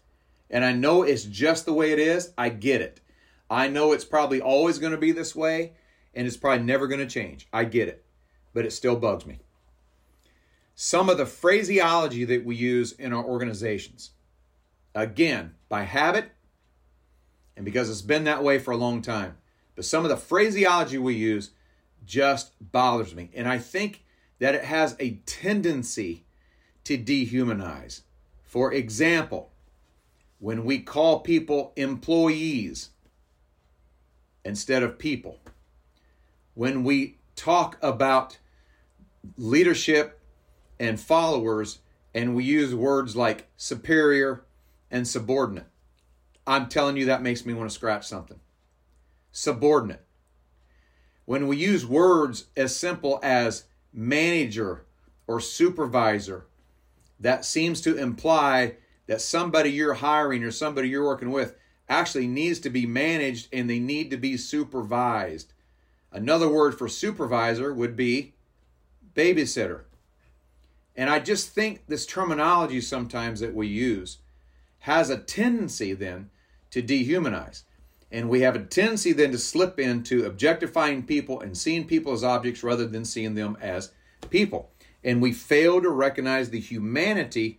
and 0.50 0.64
I 0.64 0.72
know 0.72 1.02
it's 1.02 1.24
just 1.24 1.64
the 1.64 1.72
way 1.72 1.92
it 1.92 1.98
is. 1.98 2.32
I 2.36 2.48
get 2.48 2.80
it. 2.80 3.00
I 3.48 3.68
know 3.68 3.92
it's 3.92 4.04
probably 4.04 4.40
always 4.40 4.78
going 4.78 4.92
to 4.92 4.98
be 4.98 5.12
this 5.12 5.34
way, 5.34 5.72
and 6.14 6.26
it's 6.26 6.36
probably 6.36 6.64
never 6.64 6.86
going 6.86 7.00
to 7.00 7.06
change. 7.06 7.48
I 7.52 7.64
get 7.64 7.88
it, 7.88 8.04
but 8.52 8.64
it 8.64 8.72
still 8.72 8.96
bugs 8.96 9.26
me 9.26 9.40
some 10.82 11.10
of 11.10 11.18
the 11.18 11.26
phraseology 11.26 12.24
that 12.24 12.42
we 12.42 12.56
use 12.56 12.92
in 12.92 13.12
our 13.12 13.22
organizations. 13.22 14.12
Again, 14.94 15.54
by 15.68 15.82
habit 15.82 16.32
and 17.54 17.66
because 17.66 17.90
it's 17.90 18.00
been 18.00 18.24
that 18.24 18.42
way 18.42 18.58
for 18.58 18.70
a 18.70 18.78
long 18.78 19.02
time. 19.02 19.36
But 19.76 19.84
some 19.84 20.06
of 20.06 20.08
the 20.08 20.16
phraseology 20.16 20.96
we 20.96 21.12
use 21.12 21.50
just 22.06 22.54
bothers 22.72 23.14
me. 23.14 23.28
And 23.34 23.46
I 23.46 23.58
think 23.58 24.06
that 24.38 24.54
it 24.54 24.64
has 24.64 24.96
a 24.98 25.16
tendency 25.26 26.24
to 26.84 26.96
dehumanize. 26.96 28.00
For 28.42 28.72
example, 28.72 29.49
when 30.40 30.64
we 30.64 30.78
call 30.78 31.20
people 31.20 31.72
employees 31.76 32.88
instead 34.44 34.82
of 34.82 34.98
people, 34.98 35.38
when 36.54 36.82
we 36.82 37.18
talk 37.36 37.76
about 37.82 38.38
leadership 39.36 40.18
and 40.78 40.98
followers, 40.98 41.80
and 42.14 42.34
we 42.34 42.42
use 42.42 42.74
words 42.74 43.14
like 43.14 43.48
superior 43.56 44.42
and 44.90 45.06
subordinate. 45.06 45.66
I'm 46.46 46.68
telling 46.68 46.96
you, 46.96 47.04
that 47.04 47.22
makes 47.22 47.44
me 47.44 47.52
want 47.52 47.70
to 47.70 47.74
scratch 47.74 48.08
something. 48.08 48.40
Subordinate. 49.30 50.04
When 51.26 51.46
we 51.46 51.58
use 51.58 51.86
words 51.86 52.46
as 52.56 52.74
simple 52.74 53.20
as 53.22 53.64
manager 53.92 54.86
or 55.26 55.38
supervisor, 55.38 56.46
that 57.20 57.44
seems 57.44 57.82
to 57.82 57.96
imply 57.96 58.76
that 59.10 59.20
somebody 59.20 59.72
you're 59.72 59.94
hiring 59.94 60.44
or 60.44 60.52
somebody 60.52 60.88
you're 60.88 61.04
working 61.04 61.32
with 61.32 61.56
actually 61.88 62.28
needs 62.28 62.60
to 62.60 62.70
be 62.70 62.86
managed 62.86 63.48
and 63.52 63.68
they 63.68 63.80
need 63.80 64.08
to 64.08 64.16
be 64.16 64.36
supervised. 64.36 65.52
Another 66.12 66.48
word 66.48 66.78
for 66.78 66.86
supervisor 66.88 67.74
would 67.74 67.96
be 67.96 68.34
babysitter. 69.16 69.80
And 70.94 71.10
I 71.10 71.18
just 71.18 71.48
think 71.48 71.88
this 71.88 72.06
terminology 72.06 72.80
sometimes 72.80 73.40
that 73.40 73.52
we 73.52 73.66
use 73.66 74.18
has 74.78 75.10
a 75.10 75.18
tendency 75.18 75.92
then 75.92 76.30
to 76.70 76.80
dehumanize. 76.80 77.64
And 78.12 78.28
we 78.28 78.42
have 78.42 78.54
a 78.54 78.60
tendency 78.60 79.12
then 79.12 79.32
to 79.32 79.38
slip 79.38 79.80
into 79.80 80.24
objectifying 80.24 81.02
people 81.02 81.40
and 81.40 81.58
seeing 81.58 81.84
people 81.84 82.12
as 82.12 82.22
objects 82.22 82.62
rather 82.62 82.86
than 82.86 83.04
seeing 83.04 83.34
them 83.34 83.58
as 83.60 83.90
people. 84.30 84.70
And 85.02 85.20
we 85.20 85.32
fail 85.32 85.82
to 85.82 85.90
recognize 85.90 86.50
the 86.50 86.60
humanity 86.60 87.58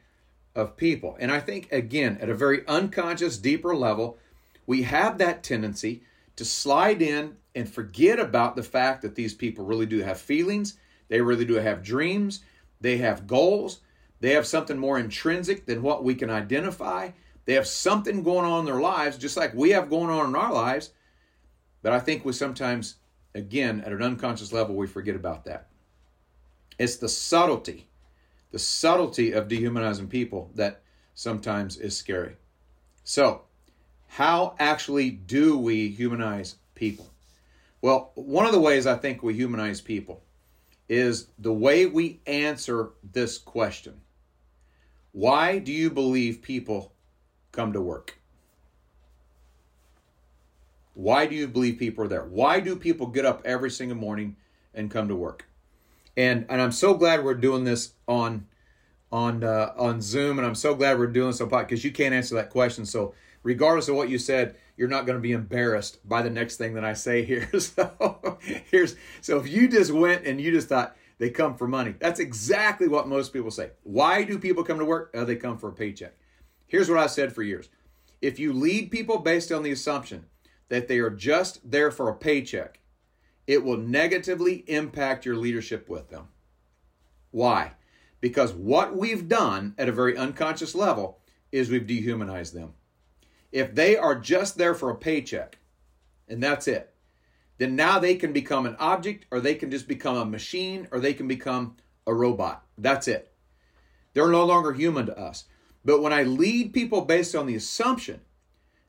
of 0.55 0.77
people. 0.77 1.17
And 1.20 1.31
I 1.31 1.39
think, 1.39 1.72
again, 1.72 2.17
at 2.22 2.29
a 2.29 2.36
very 2.36 2.67
unconscious, 2.67 3.38
deeper 3.38 3.75
level, 3.75 4.17
we 4.65 4.84
have 4.84 5.17
that 5.17 5.43
tendency 5.43 6.03
to 6.36 6.46
slide 6.46 7.01
in 7.01 7.38
and 7.55 7.70
forget 7.70 8.20
about 8.20 8.55
the 8.55 8.63
fact 8.63 9.01
that 9.01 9.15
these 9.15 9.34
people 9.34 9.65
really 9.65 9.86
do 9.86 10.00
have 10.00 10.20
feelings, 10.20 10.77
they 11.10 11.22
really 11.22 11.46
do 11.46 11.55
have 11.55 11.84
dreams, 11.84 12.41
they 12.79 12.98
have 12.98 13.27
goals. 13.27 13.81
They 14.22 14.34
have 14.34 14.46
something 14.46 14.77
more 14.77 15.00
intrinsic 15.00 15.65
than 15.65 15.81
what 15.81 16.03
we 16.03 16.15
can 16.15 16.29
identify. 16.29 17.10
They 17.46 17.53
have 17.53 17.67
something 17.67 18.22
going 18.24 18.46
on 18.46 18.62
in 18.62 18.65
their 18.65 18.79
lives, 18.79 19.17
just 19.17 19.36
like 19.36 19.53
we 19.53 19.72
have 19.72 19.89
going 19.89 20.12
on 20.12 20.29
in 20.29 20.36
our 20.36 20.53
lives. 20.53 20.91
But 21.81 21.93
I 21.93 22.00
think 22.00 22.24
we 22.24 22.34
sometimes, 22.34 22.96
again, 23.34 23.81
at 23.81 23.91
an 23.91 24.03
unconscious 24.03 24.53
level, 24.53 24.75
we 24.75 24.86
forget 24.86 25.15
about 25.15 25.46
that. 25.46 25.67
It's 26.77 26.98
the 26.98 27.10
subtlety, 27.10 27.88
the 28.51 28.60
subtlety 28.60 29.31
of 29.31 29.48
dehumanizing 29.48 30.08
people 30.08 30.51
that 30.55 30.81
sometimes 31.13 31.77
is 31.77 31.98
scary. 31.98 32.36
So, 33.03 33.43
how 34.08 34.55
actually 34.60 35.10
do 35.10 35.58
we 35.58 35.88
humanize 35.89 36.55
people? 36.75 37.10
Well, 37.81 38.12
one 38.15 38.46
of 38.46 38.51
the 38.51 38.60
ways 38.60 38.86
I 38.86 38.96
think 38.96 39.24
we 39.24 39.34
humanize 39.34 39.81
people 39.81 40.22
is 40.89 41.27
the 41.39 41.53
way 41.53 41.86
we 41.86 42.20
answer 42.27 42.89
this 43.13 43.38
question 43.38 44.01
Why 45.13 45.58
do 45.58 45.72
you 45.72 45.89
believe 45.89 46.41
people 46.41 46.93
come 47.51 47.74
to 47.74 47.81
work? 47.81 48.17
Why 50.93 51.25
do 51.25 51.36
you 51.36 51.48
believe 51.48 51.79
people 51.79 52.03
are 52.03 52.10
there? 52.10 52.25
Why 52.25 52.60
do 52.60 52.75
people 52.75 53.08
get 53.08 53.25
up 53.25 53.41
every 53.46 53.72
single 53.72 53.98
morning 53.98 54.36
and 54.74 54.91
come 54.91 55.08
to 55.08 55.15
work? 55.15 55.46
And 56.17 56.45
and 56.49 56.61
I'm 56.61 56.71
so 56.71 56.93
glad 56.93 57.23
we're 57.23 57.33
doing 57.35 57.63
this 57.63 57.93
on 58.07 58.47
on 59.11 59.43
uh, 59.43 59.73
on 59.77 60.01
Zoom, 60.01 60.39
and 60.39 60.47
I'm 60.47 60.55
so 60.55 60.75
glad 60.75 60.99
we're 60.99 61.07
doing 61.07 61.33
so 61.33 61.45
because 61.45 61.83
you 61.83 61.91
can't 61.91 62.13
answer 62.13 62.35
that 62.35 62.49
question. 62.49 62.85
So 62.85 63.13
regardless 63.43 63.87
of 63.87 63.95
what 63.95 64.09
you 64.09 64.17
said, 64.17 64.55
you're 64.77 64.87
not 64.87 65.05
going 65.05 65.17
to 65.17 65.21
be 65.21 65.31
embarrassed 65.31 66.07
by 66.07 66.21
the 66.21 66.29
next 66.29 66.57
thing 66.57 66.73
that 66.75 66.85
I 66.85 66.93
say 66.93 67.23
here. 67.23 67.49
So 67.59 68.39
here's 68.69 68.95
so 69.21 69.37
if 69.37 69.47
you 69.47 69.67
just 69.67 69.91
went 69.91 70.25
and 70.25 70.41
you 70.41 70.51
just 70.51 70.69
thought 70.69 70.95
they 71.17 71.29
come 71.29 71.55
for 71.55 71.67
money, 71.67 71.95
that's 71.99 72.19
exactly 72.19 72.87
what 72.87 73.07
most 73.07 73.33
people 73.33 73.51
say. 73.51 73.71
Why 73.83 74.23
do 74.23 74.39
people 74.39 74.63
come 74.63 74.79
to 74.79 74.85
work? 74.85 75.11
Oh, 75.13 75.25
they 75.25 75.35
come 75.35 75.57
for 75.57 75.69
a 75.69 75.73
paycheck. 75.73 76.13
Here's 76.67 76.89
what 76.89 76.97
I've 76.97 77.11
said 77.11 77.33
for 77.33 77.43
years. 77.43 77.69
If 78.21 78.39
you 78.39 78.53
lead 78.53 78.91
people 78.91 79.19
based 79.19 79.51
on 79.51 79.63
the 79.63 79.71
assumption 79.71 80.25
that 80.69 80.87
they 80.87 80.99
are 80.99 81.09
just 81.09 81.69
there 81.69 81.91
for 81.91 82.09
a 82.09 82.15
paycheck, 82.15 82.79
it 83.51 83.65
will 83.65 83.75
negatively 83.75 84.63
impact 84.67 85.25
your 85.25 85.36
leadership 85.36 85.89
with 85.89 86.10
them. 86.10 86.29
Why? 87.31 87.74
Because 88.22 88.53
what 88.53 88.96
we've 88.96 89.27
done 89.27 89.75
at 89.77 89.89
a 89.89 89.91
very 89.91 90.15
unconscious 90.15 90.74
level 90.74 91.20
is 91.51 91.70
we've 91.70 91.86
dehumanized 91.86 92.53
them. 92.53 92.72
If 93.51 93.75
they 93.75 93.98
are 93.98 94.15
just 94.15 94.58
there 94.58 94.74
for 94.74 94.89
a 94.89 94.96
paycheck 94.96 95.58
and 96.29 96.41
that's 96.41 96.65
it, 96.65 96.93
then 97.58 97.75
now 97.75 98.00
they 98.00 98.15
can 98.15 98.31
become 98.31 98.65
an 98.65 98.77
object 98.79 99.25
or 99.31 99.41
they 99.41 99.55
can 99.55 99.70
just 99.70 99.86
become 99.86 100.15
a 100.15 100.24
machine 100.24 100.88
or 100.89 101.01
they 101.01 101.13
can 101.13 101.27
become 101.27 101.75
a 102.08 102.13
robot. 102.13 102.65
That's 102.77 103.10
it. 103.10 103.34
They're 104.13 104.29
no 104.29 104.46
longer 104.46 104.72
human 104.72 105.08
to 105.08 105.20
us. 105.20 105.43
But 105.84 106.01
when 106.01 106.13
I 106.13 106.24
lead 106.24 106.72
people 106.72 107.01
based 107.01 107.36
on 107.36 107.48
the 107.48 107.55
assumption 107.55 108.22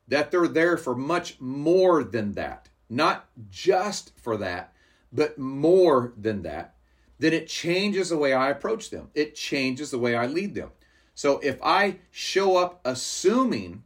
that 0.07 0.31
they're 0.31 0.47
there 0.47 0.77
for 0.77 0.95
much 0.95 1.41
more 1.41 2.01
than 2.01 2.31
that, 2.35 2.69
not 2.89 3.27
just 3.49 4.11
for 4.19 4.37
that, 4.37 4.73
but 5.11 5.37
more 5.37 6.13
than 6.17 6.41
that, 6.43 6.75
then 7.19 7.33
it 7.33 7.47
changes 7.47 8.09
the 8.09 8.17
way 8.17 8.33
I 8.33 8.49
approach 8.49 8.89
them. 8.89 9.09
It 9.13 9.35
changes 9.35 9.91
the 9.91 9.99
way 9.99 10.15
I 10.15 10.25
lead 10.25 10.55
them. 10.55 10.71
So 11.15 11.39
if 11.39 11.57
I 11.63 11.97
show 12.11 12.57
up 12.57 12.81
assuming 12.83 13.83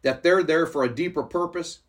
that 0.00 0.22
they're 0.22 0.42
there 0.42 0.66
for 0.66 0.84
a 0.84 0.94
deeper 0.94 1.22
purpose, 1.22 1.80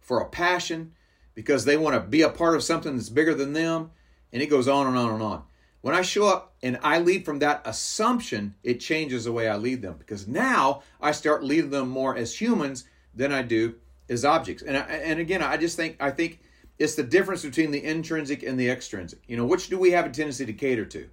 for 0.00 0.20
a 0.20 0.28
passion, 0.28 0.94
because 1.34 1.64
they 1.64 1.76
want 1.76 1.94
to 1.94 2.00
be 2.00 2.22
a 2.22 2.30
part 2.30 2.54
of 2.54 2.62
something 2.62 2.96
that's 2.96 3.10
bigger 3.10 3.34
than 3.34 3.52
them, 3.52 3.90
and 4.32 4.42
it 4.42 4.46
goes 4.46 4.68
on 4.68 4.86
and 4.86 4.96
on 4.96 5.10
and 5.10 5.22
on. 5.22 5.42
When 5.80 5.94
I 5.94 6.02
show 6.02 6.26
up 6.26 6.54
and 6.62 6.78
I 6.82 6.98
lead 6.98 7.24
from 7.24 7.38
that 7.40 7.62
assumption, 7.64 8.54
it 8.62 8.80
changes 8.80 9.24
the 9.24 9.32
way 9.32 9.48
I 9.48 9.56
lead 9.56 9.82
them 9.82 9.96
because 9.98 10.26
now 10.26 10.82
I 11.00 11.12
start 11.12 11.44
leading 11.44 11.70
them 11.70 11.88
more 11.88 12.16
as 12.16 12.40
humans 12.40 12.84
than 13.14 13.32
I 13.32 13.42
do 13.42 13.76
as 14.08 14.24
objects. 14.24 14.62
And 14.62 14.76
and 14.76 15.20
again, 15.20 15.42
I 15.42 15.56
just 15.56 15.76
think 15.76 15.96
I 16.00 16.10
think 16.10 16.40
it's 16.78 16.94
the 16.94 17.02
difference 17.02 17.42
between 17.42 17.70
the 17.70 17.84
intrinsic 17.84 18.42
and 18.42 18.58
the 18.58 18.70
extrinsic. 18.70 19.20
You 19.26 19.36
know, 19.36 19.44
which 19.44 19.68
do 19.68 19.78
we 19.78 19.90
have 19.92 20.06
a 20.06 20.10
tendency 20.10 20.46
to 20.46 20.52
cater 20.52 20.86
to? 20.86 21.08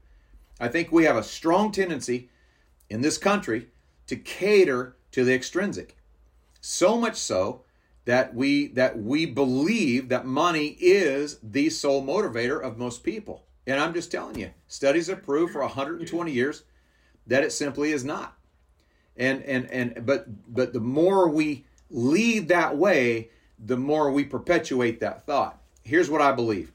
I 0.60 0.68
think 0.68 0.92
we 0.92 1.06
have 1.06 1.18
a 1.18 1.24
strong 1.24 1.72
tendency 1.72 2.30
in 2.90 3.02
this 3.02 3.18
country 3.18 3.68
to 4.08 4.16
cater 4.16 4.96
to 5.12 5.24
the 5.24 5.34
extrinsic. 5.34 5.98
So 6.62 6.98
much 6.98 7.16
so 7.16 7.64
that 8.06 8.34
we 8.34 8.68
that 8.68 8.98
we 8.98 9.26
believe 9.26 10.10
that 10.10 10.26
money 10.26 10.78
is 10.80 11.40
the 11.44 11.70
sole 11.70 12.06
motivator 12.06 12.62
of 12.62 12.78
most 12.78 13.04
people. 13.04 13.44
And 13.68 13.80
I'm 13.80 13.94
just 13.94 14.12
telling 14.12 14.38
you, 14.38 14.52
studies 14.68 15.08
have 15.08 15.24
proved 15.24 15.52
for 15.52 15.62
120 15.62 16.32
years 16.32 16.64
that 17.28 17.44
it 17.44 17.52
simply 17.52 17.92
is 17.92 18.06
not. 18.06 18.38
And 19.18 19.42
and 19.44 19.70
and 19.72 20.06
but 20.06 20.26
but 20.54 20.74
the 20.74 20.80
more 20.80 21.28
we 21.28 21.65
lead 21.90 22.48
that 22.48 22.78
way, 22.78 23.30
the 23.58 23.78
more 23.78 24.12
we 24.12 24.24
perpetuate 24.24 25.00
that 25.00 25.26
thought. 25.26 25.62
Here's 25.84 26.10
what 26.10 26.22
I 26.22 26.32
believe. 26.32 26.72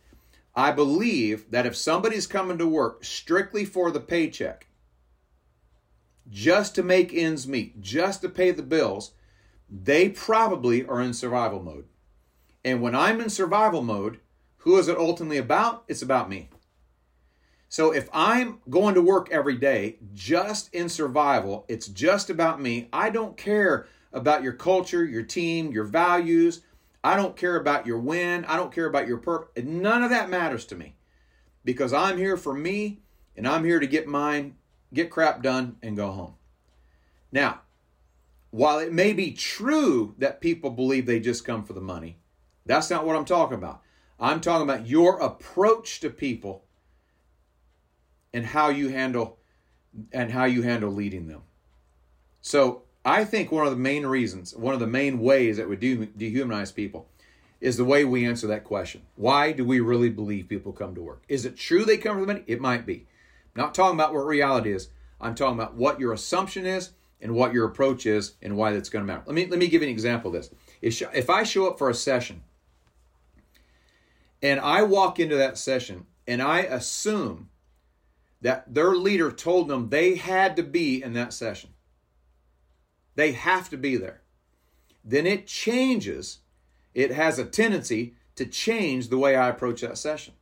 I 0.55 0.73
believe 0.73 1.51
that 1.51 1.67
if 1.67 1.77
somebody's 1.77 2.27
coming 2.27 2.59
to 2.59 2.67
work 2.67 3.05
strictly 3.05 3.65
for 3.65 3.91
the 3.91 4.01
paycheck, 4.01 4.67
just 6.29 6.75
to 6.75 6.83
make 6.83 7.13
ends 7.13 7.47
meet, 7.47 7.81
just 7.81 8.23
to 8.23 8.29
pay 8.29 8.51
the 8.51 8.63
bills, 8.63 9.13
they 9.69 10.09
probably 10.09 10.85
are 10.87 11.01
in 11.01 11.13
survival 11.13 11.63
mode. 11.63 11.87
And 12.65 12.83
when 12.83 12.95
I'm 12.95 13.21
in 13.21 13.31
survival 13.31 13.83
mode, 13.83 14.21
who 14.59 14.79
is 14.79 14.89
it 14.89 14.99
ultimately 14.99 15.39
about? 15.39 15.85
It's 15.89 16.03
about 16.03 16.29
me. 16.29 16.51
So 17.69 17.93
if 17.93 18.09
I'm 18.13 18.59
going 18.69 18.95
to 18.97 19.03
work 19.03 19.29
every 19.31 19.57
day 19.57 19.99
just 20.13 20.75
in 20.75 20.89
survival, 20.89 21.65
it's 21.69 21.87
just 21.87 22.29
about 22.29 22.61
me. 22.61 22.89
I 22.93 23.11
don't 23.11 23.37
care 23.37 23.87
about 24.13 24.43
your 24.43 24.53
culture, 24.53 25.05
your 25.05 25.23
team, 25.23 25.73
your 25.73 25.85
values. 25.85 26.63
I 27.03 27.17
don't 27.17 27.37
care 27.37 27.57
about 27.57 27.87
your 27.87 27.99
win. 27.99 28.45
I 28.45 28.57
don't 28.57 28.73
care 28.73 28.87
about 28.87 29.09
your 29.09 29.19
purpose. 29.19 29.65
None 29.65 30.03
of 30.03 30.11
that 30.11 30.31
matters 30.31 30.65
to 30.67 30.77
me 30.77 30.97
because 31.65 31.93
I'm 31.93 32.19
here 32.19 32.37
for 32.37 32.55
me 32.55 33.01
and 33.37 33.47
I'm 33.47 33.65
here 33.65 33.81
to 33.81 33.87
get 33.87 34.07
mine, 34.07 34.57
get 34.93 35.11
crap 35.11 35.43
done, 35.43 35.77
and 35.83 35.97
go 35.97 36.11
home. 36.11 36.35
Now, 37.33 37.61
while 38.51 38.81
it 38.81 38.93
may 38.93 39.13
be 39.13 39.33
true 39.33 40.15
that 40.19 40.41
people 40.41 40.71
believe 40.71 41.07
they 41.07 41.21
just 41.21 41.45
come 41.45 41.65
for 41.65 41.73
the 41.73 41.81
money, 41.81 42.19
that's 42.67 42.91
not 42.91 43.07
what 43.07 43.17
I'm 43.17 43.25
talking 43.25 43.57
about. 43.57 43.83
I'm 44.19 44.41
talking 44.41 44.69
about 44.69 44.87
your 44.87 45.21
approach 45.21 46.01
to 46.01 46.11
people 46.11 46.65
and 48.35 48.45
how 48.45 48.69
you 48.69 48.89
handle 48.89 49.39
and 50.13 50.31
how 50.31 50.45
you 50.45 50.63
handle 50.63 50.91
leading 50.91 51.27
them. 51.27 51.43
So 52.43 52.83
I 53.05 53.25
think 53.25 53.51
one 53.51 53.67
of 53.67 53.73
the 53.73 53.79
main 53.79 54.05
reasons, 54.07 54.55
one 54.55 54.75
of 54.75 54.81
the 54.81 54.87
main 54.87 55.21
ways 55.21 55.57
that 55.57 55.69
we 55.69 55.77
do 55.77 56.07
dehumanize 56.07 56.75
people 56.75 57.09
is 57.61 57.77
the 57.77 57.85
way 57.85 58.05
we 58.05 58.27
answer 58.27 58.47
that 58.47 58.65
question. 58.65 59.03
Why 59.17 59.53
do 59.53 59.65
we 59.65 59.81
really 59.81 60.11
believe 60.11 60.49
people 60.49 60.73
come 60.73 60.95
to 60.95 61.03
work? 61.03 61.23
Is 61.29 61.45
it 61.45 61.57
true 61.57 61.85
they 61.85 61.99
come 61.99 62.17
for 62.17 62.21
the 62.21 62.27
money? 62.27 62.45
It 62.47 62.61
might 62.61 62.87
be. 62.87 63.07
I'm 63.55 63.63
not 63.63 63.75
talking 63.75 63.99
about 63.99 64.15
what 64.15 64.27
reality 64.27 64.73
is. 64.73 64.89
I'm 65.21 65.35
talking 65.35 65.59
about 65.59 65.75
what 65.75 66.01
your 66.01 66.13
assumption 66.13 66.67
is 66.67 66.91
and 67.21 67.35
what 67.35 67.53
your 67.53 67.67
approach 67.67 68.07
is 68.07 68.35
and 68.41 68.57
why 68.57 68.73
that's 68.73 68.89
going 68.89 69.07
to 69.07 69.13
matter. 69.13 69.25
Let 69.27 69.35
me 69.35 69.47
let 69.47 69.59
me 69.59 69.69
give 69.69 69.83
you 69.83 69.89
an 69.89 69.93
example 69.93 70.35
of 70.35 70.35
this. 70.35 70.51
If 71.13 71.29
I 71.29 71.43
show 71.43 71.69
up 71.69 71.79
for 71.79 71.91
a 71.91 71.95
session 71.95 72.43
and 74.43 74.61
I 74.61 74.83
walk 74.83 75.21
into 75.21 75.37
that 75.37 75.59
session 75.59 76.07
and 76.27 76.41
I 76.41 76.61
assume 76.61 77.51
that 78.41 78.73
their 78.73 78.95
leader 78.95 79.31
told 79.31 79.69
them 79.69 79.89
they 79.89 80.15
had 80.15 80.57
to 80.57 80.63
be 80.63 81.03
in 81.03 81.13
that 81.13 81.35
session. 81.35 81.71
They 83.15 83.33
have 83.33 83.69
to 83.71 83.77
be 83.77 83.97
there. 83.97 84.23
Then 85.05 85.27
it 85.27 85.47
changes. 85.47 86.39
It 86.95 87.11
has 87.11 87.39
a 87.39 87.45
tendency 87.45 88.15
to 88.37 88.47
change 88.47 89.09
the 89.09 89.19
way 89.19 89.37
I 89.37 89.49
approach 89.49 89.81
that 89.81 89.99
session. 89.99 90.35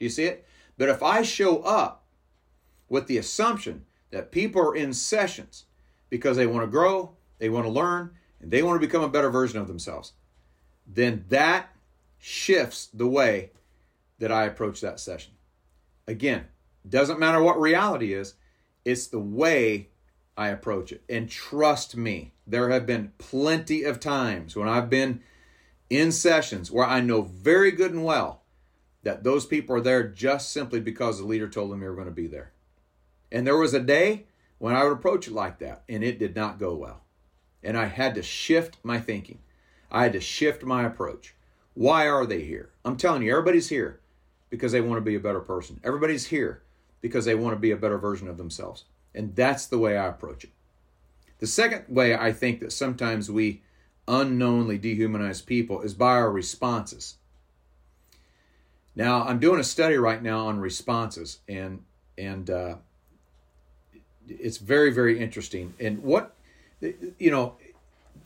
You 0.00 0.08
see 0.08 0.24
it? 0.24 0.46
But 0.76 0.88
if 0.88 1.02
I 1.02 1.22
show 1.22 1.58
up 1.62 2.04
with 2.88 3.06
the 3.06 3.18
assumption 3.18 3.84
that 4.10 4.32
people 4.32 4.62
are 4.62 4.76
in 4.76 4.92
sessions 4.92 5.64
because 6.10 6.36
they 6.36 6.46
want 6.46 6.64
to 6.64 6.70
grow, 6.70 7.16
they 7.38 7.48
want 7.48 7.66
to 7.66 7.70
learn, 7.70 8.12
and 8.40 8.50
they 8.50 8.62
want 8.62 8.80
to 8.80 8.86
become 8.86 9.02
a 9.02 9.08
better 9.08 9.30
version 9.30 9.58
of 9.58 9.66
themselves, 9.66 10.12
then 10.86 11.24
that 11.28 11.70
shifts 12.18 12.88
the 12.92 13.06
way 13.06 13.50
that 14.18 14.30
I 14.30 14.44
approach 14.44 14.80
that 14.80 15.00
session. 15.00 15.32
Again, 16.06 16.44
doesn't 16.88 17.18
matter 17.18 17.42
what 17.42 17.60
reality 17.60 18.12
is, 18.12 18.34
it's 18.84 19.06
the 19.06 19.18
way 19.18 19.88
I 20.36 20.48
approach 20.48 20.92
it. 20.92 21.02
And 21.08 21.28
trust 21.28 21.96
me, 21.96 22.32
there 22.46 22.70
have 22.70 22.86
been 22.86 23.12
plenty 23.18 23.84
of 23.84 24.00
times 24.00 24.56
when 24.56 24.68
I've 24.68 24.90
been 24.90 25.20
in 25.88 26.12
sessions 26.12 26.70
where 26.70 26.86
I 26.86 27.00
know 27.00 27.22
very 27.22 27.70
good 27.70 27.92
and 27.92 28.04
well 28.04 28.42
that 29.02 29.22
those 29.22 29.46
people 29.46 29.76
are 29.76 29.80
there 29.80 30.02
just 30.02 30.52
simply 30.52 30.80
because 30.80 31.18
the 31.18 31.26
leader 31.26 31.48
told 31.48 31.70
them 31.70 31.80
they 31.80 31.88
were 31.88 31.94
going 31.94 32.06
to 32.06 32.12
be 32.12 32.26
there. 32.26 32.52
And 33.30 33.46
there 33.46 33.56
was 33.56 33.74
a 33.74 33.80
day 33.80 34.24
when 34.58 34.74
I 34.74 34.84
would 34.84 34.92
approach 34.92 35.28
it 35.28 35.34
like 35.34 35.58
that, 35.58 35.82
and 35.88 36.02
it 36.02 36.18
did 36.18 36.34
not 36.34 36.58
go 36.58 36.74
well. 36.74 37.02
And 37.62 37.76
I 37.76 37.86
had 37.86 38.14
to 38.14 38.22
shift 38.22 38.78
my 38.82 38.98
thinking. 38.98 39.40
I 39.90 40.04
had 40.04 40.12
to 40.14 40.20
shift 40.20 40.62
my 40.62 40.84
approach. 40.84 41.34
Why 41.74 42.08
are 42.08 42.26
they 42.26 42.42
here? 42.42 42.70
I'm 42.84 42.96
telling 42.96 43.22
you, 43.22 43.30
everybody's 43.32 43.68
here 43.68 44.00
because 44.50 44.72
they 44.72 44.80
want 44.80 44.98
to 44.98 45.04
be 45.04 45.16
a 45.16 45.20
better 45.20 45.40
person. 45.40 45.80
Everybody's 45.84 46.26
here 46.26 46.62
because 47.00 47.24
they 47.24 47.34
want 47.34 47.54
to 47.54 47.60
be 47.60 47.70
a 47.70 47.76
better 47.76 47.98
version 47.98 48.28
of 48.28 48.38
themselves. 48.38 48.84
And 49.14 49.34
that's 49.34 49.66
the 49.66 49.78
way 49.78 49.96
I 49.96 50.08
approach 50.08 50.44
it. 50.44 50.50
The 51.38 51.46
second 51.46 51.84
way 51.88 52.14
I 52.14 52.32
think 52.32 52.60
that 52.60 52.72
sometimes 52.72 53.30
we 53.30 53.62
unknowingly 54.06 54.78
dehumanize 54.78 55.44
people 55.44 55.82
is 55.82 55.94
by 55.94 56.12
our 56.12 56.30
responses. 56.30 57.16
Now, 58.96 59.24
I'm 59.24 59.38
doing 59.38 59.60
a 59.60 59.64
study 59.64 59.96
right 59.96 60.22
now 60.22 60.46
on 60.46 60.60
responses, 60.60 61.40
and 61.48 61.82
and 62.16 62.48
uh, 62.48 62.76
it's 64.28 64.58
very 64.58 64.92
very 64.92 65.18
interesting. 65.18 65.74
And 65.80 66.02
what 66.02 66.34
you 67.18 67.30
know, 67.30 67.56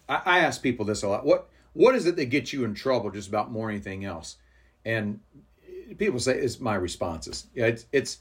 I, 0.08 0.22
I 0.24 0.38
ask 0.40 0.62
people 0.62 0.84
this 0.84 1.02
a 1.02 1.08
lot. 1.08 1.24
What 1.24 1.48
what 1.72 1.94
is 1.94 2.06
it 2.06 2.16
that 2.16 2.26
gets 2.26 2.52
you 2.52 2.64
in 2.64 2.74
trouble 2.74 3.10
just 3.10 3.28
about 3.28 3.50
more 3.50 3.70
anything 3.70 4.04
else? 4.04 4.36
And 4.84 5.20
people 5.96 6.20
say 6.20 6.38
it's 6.38 6.60
my 6.60 6.74
responses. 6.74 7.46
Yeah, 7.54 7.66
it's 7.66 7.86
it's 7.92 8.18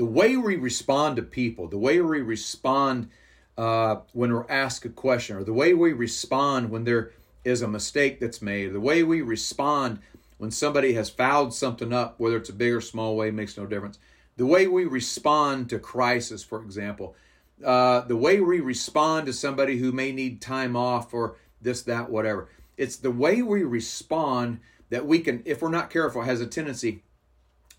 the 0.00 0.06
way 0.06 0.34
we 0.34 0.56
respond 0.56 1.16
to 1.16 1.22
people, 1.22 1.68
the 1.68 1.76
way 1.76 2.00
we 2.00 2.22
respond 2.22 3.10
uh, 3.58 3.96
when 4.14 4.32
we're 4.32 4.50
asked 4.50 4.86
a 4.86 4.88
question, 4.88 5.36
or 5.36 5.44
the 5.44 5.52
way 5.52 5.74
we 5.74 5.92
respond 5.92 6.70
when 6.70 6.84
there 6.84 7.10
is 7.44 7.60
a 7.60 7.68
mistake 7.68 8.18
that's 8.18 8.40
made, 8.40 8.72
the 8.72 8.80
way 8.80 9.02
we 9.02 9.20
respond 9.20 9.98
when 10.38 10.50
somebody 10.50 10.94
has 10.94 11.10
fouled 11.10 11.52
something 11.52 11.92
up, 11.92 12.18
whether 12.18 12.38
it's 12.38 12.48
a 12.48 12.54
big 12.54 12.72
or 12.72 12.80
small 12.80 13.14
way, 13.14 13.30
makes 13.30 13.58
no 13.58 13.66
difference. 13.66 13.98
The 14.38 14.46
way 14.46 14.66
we 14.66 14.86
respond 14.86 15.68
to 15.68 15.78
crisis, 15.78 16.42
for 16.42 16.62
example, 16.62 17.14
uh, 17.62 18.00
the 18.00 18.16
way 18.16 18.40
we 18.40 18.60
respond 18.60 19.26
to 19.26 19.34
somebody 19.34 19.76
who 19.76 19.92
may 19.92 20.12
need 20.12 20.40
time 20.40 20.76
off 20.76 21.12
or 21.12 21.36
this, 21.60 21.82
that, 21.82 22.08
whatever. 22.08 22.48
It's 22.78 22.96
the 22.96 23.10
way 23.10 23.42
we 23.42 23.64
respond 23.64 24.60
that 24.88 25.04
we 25.04 25.18
can, 25.18 25.42
if 25.44 25.60
we're 25.60 25.68
not 25.68 25.90
careful, 25.90 26.22
has 26.22 26.40
a 26.40 26.46
tendency 26.46 27.02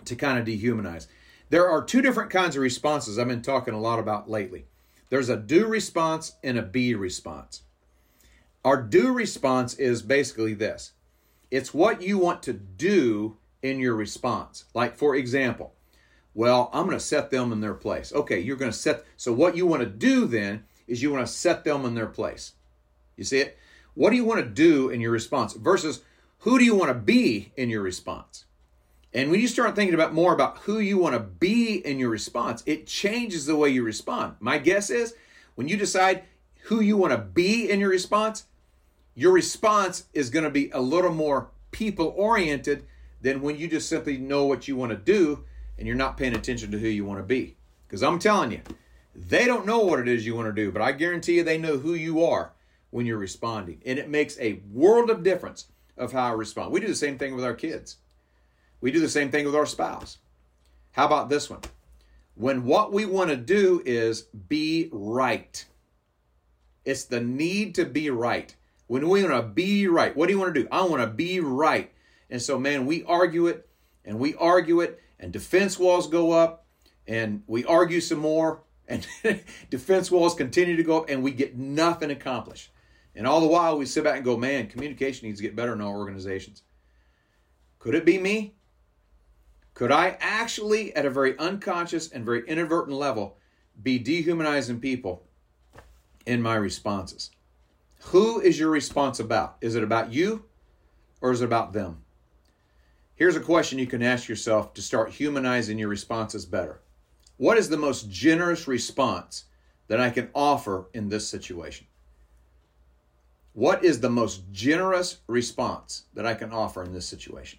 to 0.06 0.16
kind 0.16 0.38
of 0.38 0.46
dehumanize. 0.46 1.08
There 1.52 1.68
are 1.68 1.84
two 1.84 2.02
different 2.02 2.30
kinds 2.30 2.56
of 2.56 2.62
responses 2.62 3.20
I've 3.20 3.28
been 3.28 3.42
talking 3.42 3.74
a 3.74 3.80
lot 3.80 4.00
about 4.00 4.30
lately. 4.30 4.68
There's 5.10 5.28
a 5.28 5.36
do 5.36 5.68
response 5.68 6.38
and 6.42 6.58
a 6.58 6.62
be 6.62 6.96
response. 6.96 7.64
Our 8.64 8.82
do 8.82 9.12
response 9.12 9.74
is 9.74 10.02
basically 10.02 10.54
this 10.54 10.94
it's 11.52 11.74
what 11.74 12.02
you 12.02 12.18
want 12.18 12.42
to 12.44 12.54
do 12.54 13.36
in 13.62 13.80
your 13.80 13.96
response. 13.96 14.64
Like, 14.74 14.96
for 14.96 15.14
example, 15.14 15.74
Well, 16.34 16.70
I'm 16.72 16.86
going 16.86 16.98
to 16.98 17.04
set 17.04 17.32
them 17.32 17.52
in 17.52 17.60
their 17.60 17.74
place. 17.74 18.14
Okay, 18.14 18.40
you're 18.40 18.56
going 18.56 18.72
to 18.72 18.78
set. 18.78 19.04
So, 19.18 19.34
what 19.34 19.58
you 19.58 19.66
want 19.68 19.84
to 19.84 19.90
do 19.90 20.28
then 20.28 20.64
is 20.88 21.04
you 21.04 21.12
want 21.12 21.28
to 21.28 21.34
set 21.34 21.66
them 21.66 21.84
in 21.84 21.96
their 21.96 22.08
place. 22.08 22.54
You 23.18 23.26
see 23.26 23.40
it? 23.40 23.58
What 23.94 24.12
do 24.12 24.16
you 24.16 24.24
want 24.24 24.40
to 24.40 24.50
do 24.50 24.90
in 24.90 25.02
your 25.02 25.12
response 25.12 25.52
versus 25.52 26.02
who 26.40 26.58
do 26.58 26.64
you 26.64 26.76
want 26.76 26.92
to 26.92 26.96
be 26.96 27.52
in 27.58 27.70
your 27.70 27.82
response? 27.82 28.46
And 29.14 29.30
when 29.30 29.42
you 29.42 29.48
start 29.48 29.76
thinking 29.76 29.94
about 29.94 30.14
more 30.14 30.34
about 30.34 30.60
who 30.60 30.80
you 30.80 30.98
want 30.98 31.16
to 31.16 31.20
be 31.20 31.86
in 31.86 32.00
your 32.00 32.10
response, 32.10 32.64
it 32.66 32.88
changes 32.88 33.46
the 33.46 33.56
way 33.56 33.70
you 33.70 33.84
respond. 33.84 34.36
My 34.40 34.58
guess 34.58 34.90
is 34.90 35.16
when 35.56 35.68
you 35.68 35.76
decide 35.76 36.24
who 36.64 36.80
you 36.80 36.96
want 36.96 37.12
to 37.12 37.18
be 37.18 37.70
in 37.70 37.80
your 37.80 37.90
response, 37.90 38.46
your 39.14 39.34
response 39.34 40.06
is 40.14 40.30
going 40.30 40.46
to 40.46 40.50
be 40.50 40.70
a 40.72 40.80
little 40.80 41.14
more 41.14 41.50
people 41.72 42.14
oriented 42.16 42.86
than 43.22 43.42
when 43.42 43.58
you 43.58 43.68
just 43.68 43.90
simply 43.90 44.18
know 44.18 44.46
what 44.46 44.68
you 44.68 44.76
want 44.76 44.92
to 44.92 44.98
do 44.98 45.44
and 45.78 45.88
you're 45.88 45.96
not 45.96 46.18
paying 46.18 46.36
attention 46.36 46.72
to 46.72 46.80
who 46.80 46.88
you 46.88 47.04
want 47.04 47.20
to 47.20 47.24
be. 47.24 47.58
Because 47.88 48.04
I'm 48.04 48.20
telling 48.20 48.52
you, 48.52 48.62
they 49.14 49.46
don't 49.46 49.66
know 49.66 49.80
what 49.80 50.00
it 50.00 50.08
is 50.08 50.26
you 50.26 50.36
want 50.36 50.48
to 50.48 50.54
do, 50.54 50.72
but 50.72 50.82
I 50.82 50.94
guarantee 50.94 51.38
you 51.38 51.44
they 51.44 51.58
know 51.58 51.78
who 51.78 51.94
you 51.94 52.24
are 52.24 52.54
when 52.92 53.06
you're 53.06 53.18
responding. 53.18 53.82
And 53.86 54.00
it 54.00 54.10
makes 54.10 54.40
a 54.40 54.62
world 54.72 55.10
of 55.10 55.24
difference 55.24 55.68
of 55.98 56.14
how 56.14 56.30
I 56.30 56.32
respond. 56.32 56.72
We 56.72 56.80
do 56.80 56.88
the 56.88 56.96
same 56.96 57.18
thing 57.18 57.36
with 57.36 57.44
our 57.44 57.54
kids. 57.54 57.98
We 58.82 58.92
do 58.92 59.00
the 59.00 59.10
same 59.10 59.32
thing 59.32 59.46
with 59.46 59.56
our 59.56 59.66
spouse. 59.66 60.18
How 60.92 61.06
about 61.06 61.30
this 61.30 61.50
one? 61.50 61.62
When 62.36 62.66
what 62.66 62.92
we 62.92 63.06
want 63.06 63.30
to 63.30 63.38
do 63.38 63.82
is 63.86 64.24
be 64.24 64.90
right. 64.92 65.64
It's 66.84 67.06
the 67.06 67.22
need 67.22 67.76
to 67.76 67.86
be 67.86 68.10
right. 68.10 68.56
When 68.88 69.08
we 69.08 69.24
want 69.24 69.36
to 69.36 69.48
be 69.48 69.88
right, 69.88 70.16
what 70.16 70.28
do 70.28 70.34
you 70.34 70.40
want 70.40 70.54
to 70.54 70.62
do? 70.64 70.68
I 70.72 70.84
want 70.84 71.02
to 71.02 71.08
be 71.08 71.40
right. 71.40 71.92
And 72.30 72.42
so, 72.42 72.58
man, 72.58 72.86
we 72.86 73.04
argue 73.04 73.48
it 73.48 73.68
and 74.04 74.20
we 74.20 74.36
argue 74.36 74.82
it, 74.82 75.00
and 75.20 75.32
defense 75.32 75.78
walls 75.78 76.08
go 76.08 76.32
up, 76.32 76.66
and 77.08 77.44
we 77.48 77.64
argue 77.66 78.02
some 78.02 78.20
more, 78.20 78.64
and 78.88 79.06
defense 79.70 80.10
walls 80.10 80.34
continue 80.34 80.76
to 80.76 80.84
go 80.84 81.00
up, 81.00 81.10
and 81.10 81.24
we 81.24 81.32
get 81.32 81.56
nothing 81.56 82.12
accomplished. 82.12 82.72
And 83.14 83.28
all 83.28 83.42
the 83.42 83.48
while, 83.48 83.78
we 83.78 83.86
sit 83.86 84.04
back 84.04 84.16
and 84.16 84.26
go, 84.26 84.38
man, 84.38 84.68
communication 84.68 85.28
needs 85.28 85.40
to 85.40 85.44
get 85.44 85.56
better 85.56 85.74
in 85.74 85.82
our 85.82 85.96
organizations. 85.96 86.64
Could 87.80 87.96
it 87.96 88.06
be 88.06 88.18
me? 88.18 88.56
Could 89.82 89.92
I 89.92 90.16
actually, 90.20 90.96
at 90.96 91.08
a 91.08 91.10
very 91.10 91.36
unconscious 91.40 92.12
and 92.12 92.24
very 92.24 92.48
inadvertent 92.48 92.96
level, 92.96 93.38
be 93.82 93.98
dehumanizing 93.98 94.80
people 94.80 95.24
in 96.24 96.40
my 96.40 96.54
responses? 96.54 97.32
Who 98.02 98.40
is 98.40 98.60
your 98.60 98.70
response 98.70 99.20
about? 99.20 99.58
Is 99.60 99.74
it 99.74 99.82
about 99.82 100.14
you 100.14 100.46
or 101.20 101.32
is 101.32 101.42
it 101.42 101.46
about 101.46 101.74
them? 101.74 102.04
Here's 103.16 103.36
a 103.36 103.40
question 103.40 103.80
you 103.80 103.88
can 103.88 104.04
ask 104.04 104.30
yourself 104.30 104.72
to 104.76 104.84
start 104.84 105.14
humanizing 105.14 105.80
your 105.80 105.90
responses 105.90 106.46
better. 106.46 106.82
What 107.38 107.58
is 107.58 107.68
the 107.68 107.76
most 107.76 108.08
generous 108.08 108.68
response 108.68 109.46
that 109.88 110.00
I 110.00 110.12
can 110.12 110.30
offer 110.36 110.90
in 110.94 111.10
this 111.10 111.28
situation? 111.28 111.88
What 113.54 113.84
is 113.84 114.00
the 114.00 114.12
most 114.12 114.44
generous 114.52 115.22
response 115.26 116.04
that 116.14 116.28
I 116.28 116.36
can 116.36 116.52
offer 116.52 116.84
in 116.84 116.94
this 116.94 117.08
situation? 117.08 117.58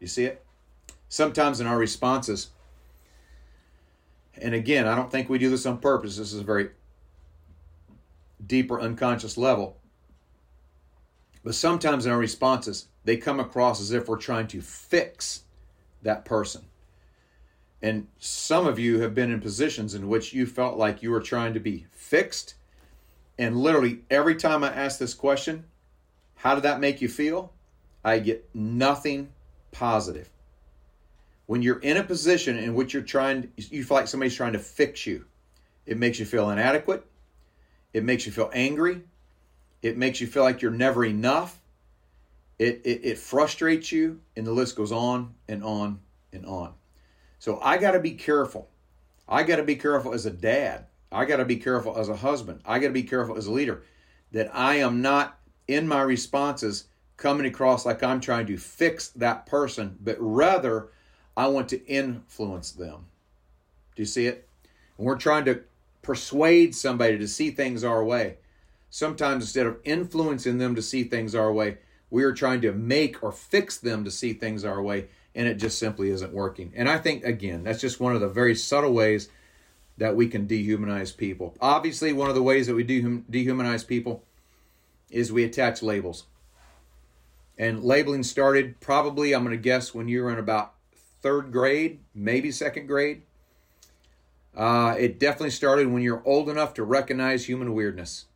You 0.00 0.06
see 0.06 0.24
it? 0.24 0.45
Sometimes 1.08 1.60
in 1.60 1.66
our 1.66 1.78
responses, 1.78 2.50
and 4.38 4.54
again, 4.54 4.86
I 4.86 4.94
don't 4.94 5.10
think 5.10 5.28
we 5.28 5.38
do 5.38 5.50
this 5.50 5.66
on 5.66 5.78
purpose, 5.78 6.16
this 6.16 6.32
is 6.32 6.40
a 6.40 6.44
very 6.44 6.70
deeper 8.44 8.80
unconscious 8.80 9.36
level. 9.38 9.78
But 11.42 11.54
sometimes 11.54 12.06
in 12.06 12.12
our 12.12 12.18
responses, 12.18 12.88
they 13.04 13.16
come 13.16 13.38
across 13.38 13.80
as 13.80 13.92
if 13.92 14.08
we're 14.08 14.16
trying 14.16 14.48
to 14.48 14.60
fix 14.60 15.44
that 16.02 16.24
person. 16.24 16.64
And 17.80 18.08
some 18.18 18.66
of 18.66 18.78
you 18.78 19.00
have 19.00 19.14
been 19.14 19.30
in 19.30 19.40
positions 19.40 19.94
in 19.94 20.08
which 20.08 20.32
you 20.32 20.46
felt 20.46 20.76
like 20.76 21.02
you 21.02 21.10
were 21.10 21.20
trying 21.20 21.54
to 21.54 21.60
be 21.60 21.86
fixed. 21.92 22.54
And 23.38 23.56
literally 23.56 24.00
every 24.10 24.34
time 24.34 24.64
I 24.64 24.72
ask 24.72 24.98
this 24.98 25.14
question, 25.14 25.64
how 26.34 26.54
did 26.54 26.64
that 26.64 26.80
make 26.80 27.00
you 27.00 27.08
feel? 27.08 27.52
I 28.04 28.18
get 28.18 28.48
nothing 28.54 29.28
positive. 29.72 30.30
When 31.46 31.62
you're 31.62 31.78
in 31.78 31.96
a 31.96 32.02
position 32.02 32.58
in 32.58 32.74
which 32.74 32.92
you're 32.92 33.02
trying, 33.02 33.52
you 33.56 33.84
feel 33.84 33.96
like 33.96 34.08
somebody's 34.08 34.34
trying 34.34 34.52
to 34.54 34.58
fix 34.58 35.06
you, 35.06 35.24
it 35.86 35.96
makes 35.96 36.18
you 36.18 36.26
feel 36.26 36.50
inadequate. 36.50 37.06
It 37.92 38.04
makes 38.04 38.26
you 38.26 38.32
feel 38.32 38.50
angry. 38.52 39.02
It 39.80 39.96
makes 39.96 40.20
you 40.20 40.26
feel 40.26 40.42
like 40.42 40.60
you're 40.60 40.70
never 40.70 41.04
enough. 41.04 41.58
It, 42.58 42.82
it, 42.84 43.00
it 43.04 43.18
frustrates 43.18 43.92
you, 43.92 44.20
and 44.36 44.46
the 44.46 44.52
list 44.52 44.76
goes 44.76 44.92
on 44.92 45.34
and 45.48 45.62
on 45.62 46.00
and 46.32 46.44
on. 46.44 46.74
So 47.38 47.60
I 47.60 47.78
got 47.78 47.92
to 47.92 48.00
be 48.00 48.12
careful. 48.12 48.68
I 49.28 49.44
got 49.44 49.56
to 49.56 49.62
be 49.62 49.76
careful 49.76 50.12
as 50.12 50.26
a 50.26 50.30
dad. 50.30 50.86
I 51.12 51.24
got 51.24 51.36
to 51.36 51.44
be 51.44 51.56
careful 51.56 51.96
as 51.96 52.08
a 52.08 52.16
husband. 52.16 52.60
I 52.64 52.78
got 52.78 52.88
to 52.88 52.92
be 52.92 53.02
careful 53.02 53.36
as 53.36 53.46
a 53.46 53.52
leader 53.52 53.82
that 54.32 54.50
I 54.54 54.76
am 54.76 55.00
not 55.00 55.38
in 55.68 55.86
my 55.86 56.02
responses 56.02 56.84
coming 57.16 57.46
across 57.46 57.86
like 57.86 58.02
I'm 58.02 58.20
trying 58.20 58.46
to 58.46 58.58
fix 58.58 59.08
that 59.10 59.46
person, 59.46 59.96
but 60.02 60.16
rather 60.18 60.90
I 61.36 61.48
want 61.48 61.68
to 61.70 61.86
influence 61.86 62.70
them. 62.70 63.06
Do 63.94 64.02
you 64.02 64.06
see 64.06 64.26
it? 64.26 64.48
We're 64.96 65.16
trying 65.16 65.44
to 65.46 65.60
persuade 66.02 66.74
somebody 66.74 67.18
to 67.18 67.28
see 67.28 67.50
things 67.50 67.84
our 67.84 68.02
way. 68.02 68.36
Sometimes 68.88 69.44
instead 69.44 69.66
of 69.66 69.78
influencing 69.84 70.58
them 70.58 70.74
to 70.74 70.82
see 70.82 71.04
things 71.04 71.34
our 71.34 71.52
way, 71.52 71.78
we 72.08 72.22
are 72.22 72.32
trying 72.32 72.60
to 72.62 72.72
make 72.72 73.22
or 73.22 73.32
fix 73.32 73.76
them 73.76 74.04
to 74.04 74.10
see 74.10 74.32
things 74.32 74.64
our 74.64 74.80
way, 74.80 75.08
and 75.34 75.46
it 75.48 75.56
just 75.56 75.78
simply 75.78 76.08
isn't 76.10 76.32
working. 76.32 76.72
And 76.74 76.88
I 76.88 76.98
think, 76.98 77.24
again, 77.24 77.64
that's 77.64 77.80
just 77.80 78.00
one 78.00 78.14
of 78.14 78.20
the 78.20 78.28
very 78.28 78.54
subtle 78.54 78.92
ways 78.92 79.28
that 79.98 80.14
we 80.14 80.28
can 80.28 80.46
dehumanize 80.46 81.16
people. 81.16 81.56
Obviously, 81.60 82.12
one 82.12 82.28
of 82.28 82.34
the 82.34 82.42
ways 82.42 82.68
that 82.68 82.74
we 82.74 82.84
dehumanize 82.84 83.86
people 83.86 84.22
is 85.10 85.32
we 85.32 85.44
attach 85.44 85.82
labels. 85.82 86.24
And 87.58 87.82
labeling 87.82 88.22
started 88.22 88.78
probably, 88.80 89.34
I'm 89.34 89.42
going 89.42 89.56
to 89.56 89.62
guess, 89.62 89.94
when 89.94 90.08
you 90.08 90.22
were 90.22 90.32
in 90.32 90.38
about 90.38 90.74
third 91.26 91.50
grade, 91.50 91.98
maybe 92.14 92.52
second 92.52 92.86
grade. 92.86 93.22
Uh, 94.56 94.94
it 94.96 95.18
definitely 95.18 95.50
started 95.50 95.88
when 95.88 96.00
you're 96.00 96.22
old 96.24 96.48
enough 96.48 96.72
to 96.72 96.84
recognize 96.84 97.46
human 97.46 97.74
weirdness. 97.74 98.26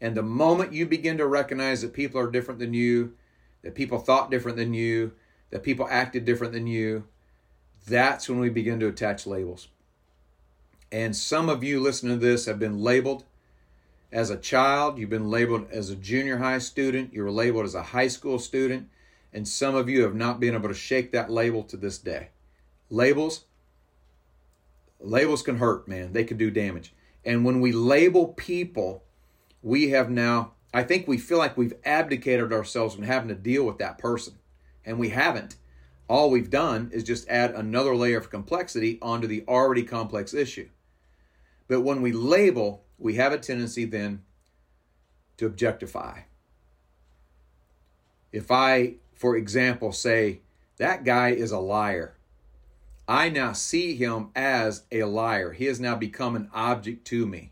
And 0.00 0.16
the 0.16 0.22
moment 0.22 0.72
you 0.72 0.86
begin 0.86 1.18
to 1.18 1.26
recognize 1.26 1.82
that 1.82 1.92
people 1.92 2.20
are 2.20 2.30
different 2.30 2.60
than 2.60 2.72
you, 2.72 3.14
that 3.62 3.74
people 3.74 3.98
thought 3.98 4.30
different 4.30 4.56
than 4.56 4.72
you, 4.74 5.10
that 5.50 5.64
people 5.64 5.88
acted 5.90 6.24
different 6.24 6.52
than 6.52 6.68
you, 6.68 7.02
that's 7.84 8.28
when 8.28 8.38
we 8.38 8.48
begin 8.48 8.78
to 8.78 8.86
attach 8.86 9.26
labels. 9.26 9.66
And 10.92 11.16
some 11.16 11.48
of 11.48 11.64
you 11.64 11.80
listening 11.80 12.20
to 12.20 12.24
this 12.24 12.46
have 12.46 12.60
been 12.60 12.78
labeled 12.78 13.24
as 14.12 14.30
a 14.30 14.36
child, 14.36 14.98
you've 14.98 15.10
been 15.10 15.30
labeled 15.30 15.66
as 15.72 15.90
a 15.90 15.96
junior 15.96 16.36
high 16.36 16.58
student, 16.58 17.12
you 17.12 17.24
were 17.24 17.32
labeled 17.32 17.64
as 17.64 17.74
a 17.74 17.82
high 17.82 18.06
school 18.06 18.38
student, 18.38 18.88
and 19.34 19.46
some 19.46 19.74
of 19.74 19.88
you 19.88 20.02
have 20.02 20.14
not 20.14 20.40
been 20.40 20.54
able 20.54 20.68
to 20.68 20.74
shake 20.74 21.12
that 21.12 21.30
label 21.30 21.62
to 21.64 21.76
this 21.76 21.98
day. 21.98 22.28
Labels 22.88 23.44
Labels 25.04 25.42
can 25.42 25.58
hurt, 25.58 25.86
man. 25.86 26.12
They 26.12 26.24
can 26.24 26.38
do 26.38 26.50
damage. 26.50 26.94
And 27.24 27.44
when 27.44 27.60
we 27.60 27.72
label 27.72 28.28
people, 28.28 29.04
we 29.62 29.90
have 29.90 30.10
now, 30.10 30.52
I 30.72 30.82
think 30.82 31.06
we 31.06 31.18
feel 31.18 31.38
like 31.38 31.56
we've 31.56 31.74
abdicated 31.84 32.52
ourselves 32.52 32.94
from 32.94 33.04
having 33.04 33.28
to 33.28 33.34
deal 33.34 33.64
with 33.64 33.78
that 33.78 33.98
person. 33.98 34.34
And 34.84 34.98
we 34.98 35.10
haven't. 35.10 35.56
All 36.08 36.30
we've 36.30 36.50
done 36.50 36.90
is 36.92 37.04
just 37.04 37.28
add 37.28 37.52
another 37.52 37.94
layer 37.94 38.18
of 38.18 38.30
complexity 38.30 38.98
onto 39.00 39.26
the 39.26 39.44
already 39.48 39.82
complex 39.82 40.34
issue. 40.34 40.68
But 41.68 41.80
when 41.80 42.02
we 42.02 42.12
label, 42.12 42.84
we 42.98 43.14
have 43.14 43.32
a 43.32 43.38
tendency 43.38 43.84
then 43.84 44.22
to 45.38 45.46
objectify. 45.46 46.20
If 48.32 48.50
I, 48.50 48.96
for 49.24 49.38
example, 49.38 49.90
say, 49.90 50.40
that 50.76 51.02
guy 51.02 51.30
is 51.30 51.50
a 51.50 51.58
liar, 51.58 52.12
I 53.08 53.30
now 53.30 53.54
see 53.54 53.96
him 53.96 54.28
as 54.36 54.82
a 54.92 55.04
liar. 55.04 55.52
He 55.52 55.64
has 55.64 55.80
now 55.80 55.94
become 55.94 56.36
an 56.36 56.50
object 56.52 57.06
to 57.06 57.26
me. 57.26 57.50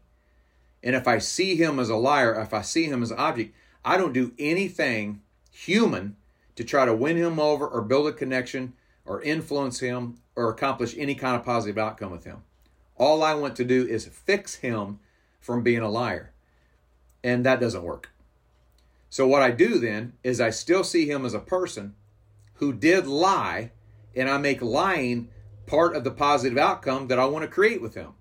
And 0.82 0.94
if 0.94 1.08
I 1.08 1.16
see 1.16 1.56
him 1.56 1.78
as 1.78 1.88
a 1.88 1.96
liar, 1.96 2.38
if 2.38 2.52
I 2.52 2.60
see 2.60 2.84
him 2.84 3.02
as 3.02 3.10
an 3.10 3.18
object, 3.18 3.54
I 3.86 3.96
don't 3.96 4.12
do 4.12 4.34
anything 4.38 5.22
human 5.50 6.16
to 6.56 6.62
try 6.62 6.84
to 6.84 6.94
win 6.94 7.16
him 7.16 7.40
over 7.40 7.66
or 7.66 7.80
build 7.80 8.06
a 8.06 8.12
connection 8.12 8.74
or 9.06 9.22
influence 9.22 9.80
him 9.80 10.18
or 10.36 10.50
accomplish 10.50 10.94
any 10.98 11.14
kind 11.14 11.36
of 11.36 11.42
positive 11.42 11.78
outcome 11.78 12.12
with 12.12 12.24
him. 12.24 12.42
All 12.98 13.22
I 13.22 13.32
want 13.32 13.56
to 13.56 13.64
do 13.64 13.86
is 13.86 14.04
fix 14.04 14.56
him 14.56 14.98
from 15.40 15.62
being 15.62 15.80
a 15.80 15.88
liar. 15.88 16.32
And 17.24 17.46
that 17.46 17.60
doesn't 17.60 17.82
work. 17.82 18.11
So, 19.12 19.26
what 19.26 19.42
I 19.42 19.50
do 19.50 19.78
then 19.78 20.14
is 20.24 20.40
I 20.40 20.48
still 20.48 20.82
see 20.82 21.06
him 21.06 21.26
as 21.26 21.34
a 21.34 21.38
person 21.38 21.96
who 22.54 22.72
did 22.72 23.06
lie, 23.06 23.72
and 24.16 24.26
I 24.26 24.38
make 24.38 24.62
lying 24.62 25.28
part 25.66 25.94
of 25.94 26.02
the 26.02 26.10
positive 26.10 26.56
outcome 26.56 27.08
that 27.08 27.18
I 27.18 27.26
want 27.26 27.42
to 27.42 27.50
create 27.50 27.82
with 27.82 27.94
him. 27.94 28.14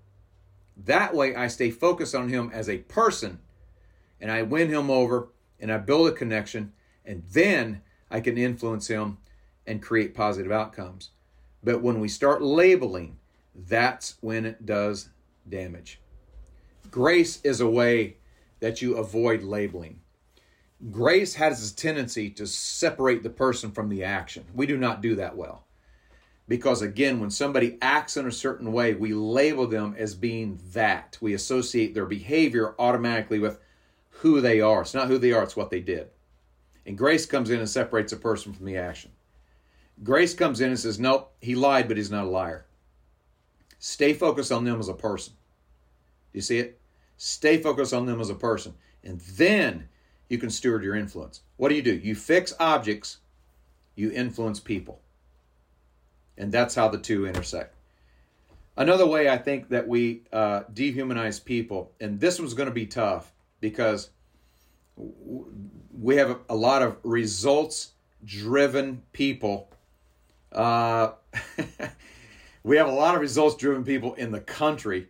That 0.76 1.14
way, 1.14 1.34
I 1.34 1.46
stay 1.46 1.70
focused 1.70 2.14
on 2.14 2.28
him 2.28 2.50
as 2.52 2.68
a 2.68 2.76
person 2.76 3.38
and 4.20 4.30
I 4.30 4.42
win 4.42 4.68
him 4.68 4.90
over 4.90 5.30
and 5.58 5.72
I 5.72 5.78
build 5.78 6.08
a 6.08 6.12
connection, 6.12 6.74
and 7.06 7.22
then 7.32 7.80
I 8.10 8.20
can 8.20 8.36
influence 8.36 8.88
him 8.88 9.16
and 9.66 9.80
create 9.80 10.14
positive 10.14 10.52
outcomes. 10.52 11.08
But 11.64 11.80
when 11.80 12.00
we 12.00 12.08
start 12.08 12.42
labeling, 12.42 13.16
that's 13.54 14.16
when 14.20 14.44
it 14.44 14.66
does 14.66 15.08
damage. 15.48 16.02
Grace 16.90 17.40
is 17.42 17.62
a 17.62 17.70
way 17.70 18.18
that 18.60 18.82
you 18.82 18.98
avoid 18.98 19.42
labeling. 19.42 20.01
Grace 20.90 21.34
has 21.34 21.70
a 21.70 21.76
tendency 21.76 22.28
to 22.30 22.46
separate 22.46 23.22
the 23.22 23.30
person 23.30 23.70
from 23.70 23.88
the 23.88 24.02
action. 24.02 24.44
We 24.54 24.66
do 24.66 24.76
not 24.76 25.00
do 25.00 25.14
that 25.16 25.36
well. 25.36 25.64
Because 26.48 26.82
again, 26.82 27.20
when 27.20 27.30
somebody 27.30 27.78
acts 27.80 28.16
in 28.16 28.26
a 28.26 28.32
certain 28.32 28.72
way, 28.72 28.94
we 28.94 29.14
label 29.14 29.66
them 29.66 29.94
as 29.96 30.14
being 30.14 30.58
that. 30.72 31.16
We 31.20 31.34
associate 31.34 31.94
their 31.94 32.04
behavior 32.04 32.74
automatically 32.78 33.38
with 33.38 33.60
who 34.10 34.40
they 34.40 34.60
are. 34.60 34.82
It's 34.82 34.94
not 34.94 35.08
who 35.08 35.18
they 35.18 35.32
are, 35.32 35.44
it's 35.44 35.56
what 35.56 35.70
they 35.70 35.80
did. 35.80 36.08
And 36.84 36.98
grace 36.98 37.26
comes 37.26 37.50
in 37.50 37.60
and 37.60 37.68
separates 37.70 38.12
a 38.12 38.16
person 38.16 38.52
from 38.52 38.66
the 38.66 38.76
action. 38.76 39.12
Grace 40.02 40.34
comes 40.34 40.60
in 40.60 40.70
and 40.70 40.78
says, 40.78 40.98
Nope, 40.98 41.32
he 41.40 41.54
lied, 41.54 41.86
but 41.86 41.96
he's 41.96 42.10
not 42.10 42.24
a 42.24 42.28
liar. 42.28 42.66
Stay 43.78 44.12
focused 44.12 44.50
on 44.50 44.64
them 44.64 44.80
as 44.80 44.88
a 44.88 44.94
person. 44.94 45.34
Do 46.32 46.38
you 46.38 46.42
see 46.42 46.58
it? 46.58 46.80
Stay 47.18 47.58
focused 47.58 47.94
on 47.94 48.06
them 48.06 48.20
as 48.20 48.30
a 48.30 48.34
person. 48.34 48.74
And 49.04 49.20
then 49.20 49.88
you 50.32 50.38
can 50.38 50.48
steward 50.48 50.82
your 50.82 50.96
influence. 50.96 51.42
What 51.58 51.68
do 51.68 51.74
you 51.74 51.82
do? 51.82 51.94
You 51.94 52.14
fix 52.14 52.54
objects, 52.58 53.18
you 53.96 54.10
influence 54.10 54.60
people. 54.60 55.02
And 56.38 56.50
that's 56.50 56.74
how 56.74 56.88
the 56.88 56.96
two 56.96 57.26
intersect. 57.26 57.76
Another 58.74 59.06
way 59.06 59.28
I 59.28 59.36
think 59.36 59.68
that 59.68 59.86
we 59.86 60.22
uh, 60.32 60.62
dehumanize 60.72 61.44
people, 61.44 61.92
and 62.00 62.18
this 62.18 62.38
one's 62.38 62.54
going 62.54 62.70
to 62.70 62.74
be 62.74 62.86
tough 62.86 63.30
because 63.60 64.08
we 64.96 66.16
have 66.16 66.38
a 66.48 66.56
lot 66.56 66.80
of 66.80 66.96
results 67.02 67.90
driven 68.24 69.02
people. 69.12 69.68
Uh, 70.50 71.10
we 72.62 72.78
have 72.78 72.88
a 72.88 72.92
lot 72.92 73.14
of 73.14 73.20
results 73.20 73.56
driven 73.56 73.84
people 73.84 74.14
in 74.14 74.32
the 74.32 74.40
country. 74.40 75.08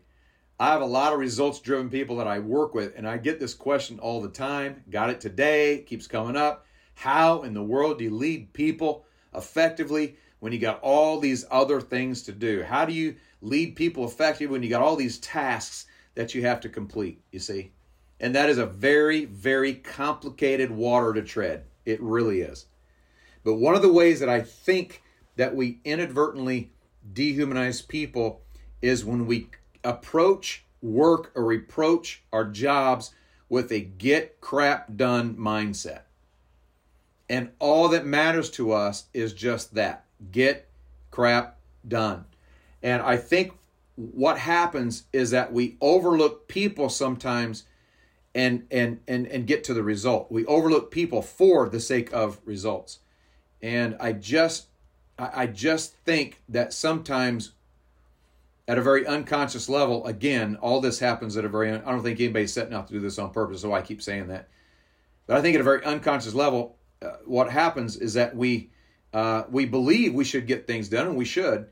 I 0.60 0.68
have 0.68 0.82
a 0.82 0.86
lot 0.86 1.12
of 1.12 1.18
results 1.18 1.60
driven 1.60 1.90
people 1.90 2.16
that 2.16 2.26
I 2.26 2.38
work 2.38 2.74
with, 2.74 2.92
and 2.96 3.08
I 3.08 3.16
get 3.16 3.40
this 3.40 3.54
question 3.54 3.98
all 3.98 4.20
the 4.20 4.28
time. 4.28 4.84
Got 4.90 5.10
it 5.10 5.20
today, 5.20 5.84
keeps 5.86 6.06
coming 6.06 6.36
up. 6.36 6.66
How 6.94 7.42
in 7.42 7.54
the 7.54 7.62
world 7.62 7.98
do 7.98 8.04
you 8.04 8.14
lead 8.14 8.52
people 8.52 9.04
effectively 9.34 10.16
when 10.40 10.52
you 10.52 10.58
got 10.58 10.80
all 10.80 11.18
these 11.18 11.44
other 11.50 11.80
things 11.80 12.22
to 12.24 12.32
do? 12.32 12.62
How 12.62 12.84
do 12.84 12.92
you 12.92 13.16
lead 13.40 13.76
people 13.76 14.04
effectively 14.04 14.46
when 14.46 14.62
you 14.62 14.68
got 14.68 14.82
all 14.82 14.96
these 14.96 15.18
tasks 15.18 15.86
that 16.14 16.34
you 16.34 16.42
have 16.42 16.60
to 16.60 16.68
complete? 16.68 17.20
You 17.32 17.40
see? 17.40 17.72
And 18.20 18.34
that 18.36 18.48
is 18.48 18.58
a 18.58 18.66
very, 18.66 19.24
very 19.24 19.74
complicated 19.74 20.70
water 20.70 21.12
to 21.12 21.22
tread. 21.22 21.64
It 21.84 22.00
really 22.00 22.42
is. 22.42 22.66
But 23.42 23.54
one 23.54 23.74
of 23.74 23.82
the 23.82 23.92
ways 23.92 24.20
that 24.20 24.28
I 24.28 24.42
think 24.42 25.02
that 25.36 25.56
we 25.56 25.80
inadvertently 25.84 26.70
dehumanize 27.12 27.86
people 27.86 28.42
is 28.80 29.04
when 29.04 29.26
we 29.26 29.48
approach 29.84 30.64
work 30.80 31.32
or 31.34 31.44
reproach 31.44 32.22
our 32.32 32.44
jobs 32.44 33.14
with 33.48 33.70
a 33.70 33.80
get 33.80 34.40
crap 34.40 34.96
done 34.96 35.36
mindset. 35.36 36.02
And 37.28 37.50
all 37.58 37.88
that 37.88 38.04
matters 38.04 38.50
to 38.52 38.72
us 38.72 39.04
is 39.14 39.32
just 39.32 39.74
that 39.74 40.04
get 40.30 40.68
crap 41.10 41.58
done. 41.86 42.24
And 42.82 43.00
I 43.02 43.16
think 43.16 43.52
what 43.96 44.38
happens 44.38 45.04
is 45.12 45.30
that 45.30 45.52
we 45.52 45.76
overlook 45.80 46.48
people 46.48 46.88
sometimes 46.88 47.64
and 48.34 48.66
and 48.70 49.00
and 49.06 49.26
and 49.26 49.46
get 49.46 49.64
to 49.64 49.74
the 49.74 49.82
result. 49.82 50.32
We 50.32 50.44
overlook 50.46 50.90
people 50.90 51.22
for 51.22 51.68
the 51.68 51.80
sake 51.80 52.12
of 52.12 52.40
results. 52.44 53.00
And 53.60 53.96
I 54.00 54.12
just 54.12 54.66
I 55.18 55.46
just 55.46 55.94
think 56.04 56.42
that 56.48 56.72
sometimes 56.72 57.52
at 58.72 58.78
a 58.78 58.82
very 58.82 59.06
unconscious 59.06 59.68
level, 59.68 60.06
again, 60.06 60.56
all 60.62 60.80
this 60.80 60.98
happens 60.98 61.36
at 61.36 61.44
a 61.44 61.48
very 61.48 61.70
I 61.70 61.78
don't 61.78 62.02
think 62.02 62.18
anybody's 62.18 62.54
setting 62.54 62.72
out 62.72 62.88
to 62.88 62.94
do 62.94 63.00
this 63.00 63.18
on 63.18 63.30
purpose, 63.30 63.60
so 63.60 63.74
I 63.74 63.82
keep 63.82 64.00
saying 64.00 64.28
that. 64.28 64.48
But 65.26 65.36
I 65.36 65.42
think 65.42 65.54
at 65.54 65.60
a 65.60 65.64
very 65.64 65.84
unconscious 65.84 66.32
level, 66.32 66.76
uh, 67.02 67.16
what 67.26 67.50
happens 67.50 67.96
is 67.96 68.14
that 68.14 68.34
we 68.34 68.70
uh, 69.12 69.44
we 69.50 69.66
believe 69.66 70.14
we 70.14 70.24
should 70.24 70.46
get 70.46 70.66
things 70.66 70.88
done, 70.88 71.06
and 71.06 71.16
we 71.16 71.26
should. 71.26 71.66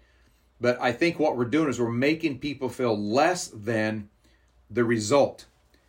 But 0.60 0.78
I 0.78 0.92
think 0.92 1.18
what 1.18 1.38
we're 1.38 1.46
doing 1.46 1.70
is 1.70 1.80
we're 1.80 1.90
making 1.90 2.38
people 2.38 2.68
feel 2.68 2.96
less 2.96 3.48
than 3.48 4.10
the 4.70 4.84
result 4.84 5.46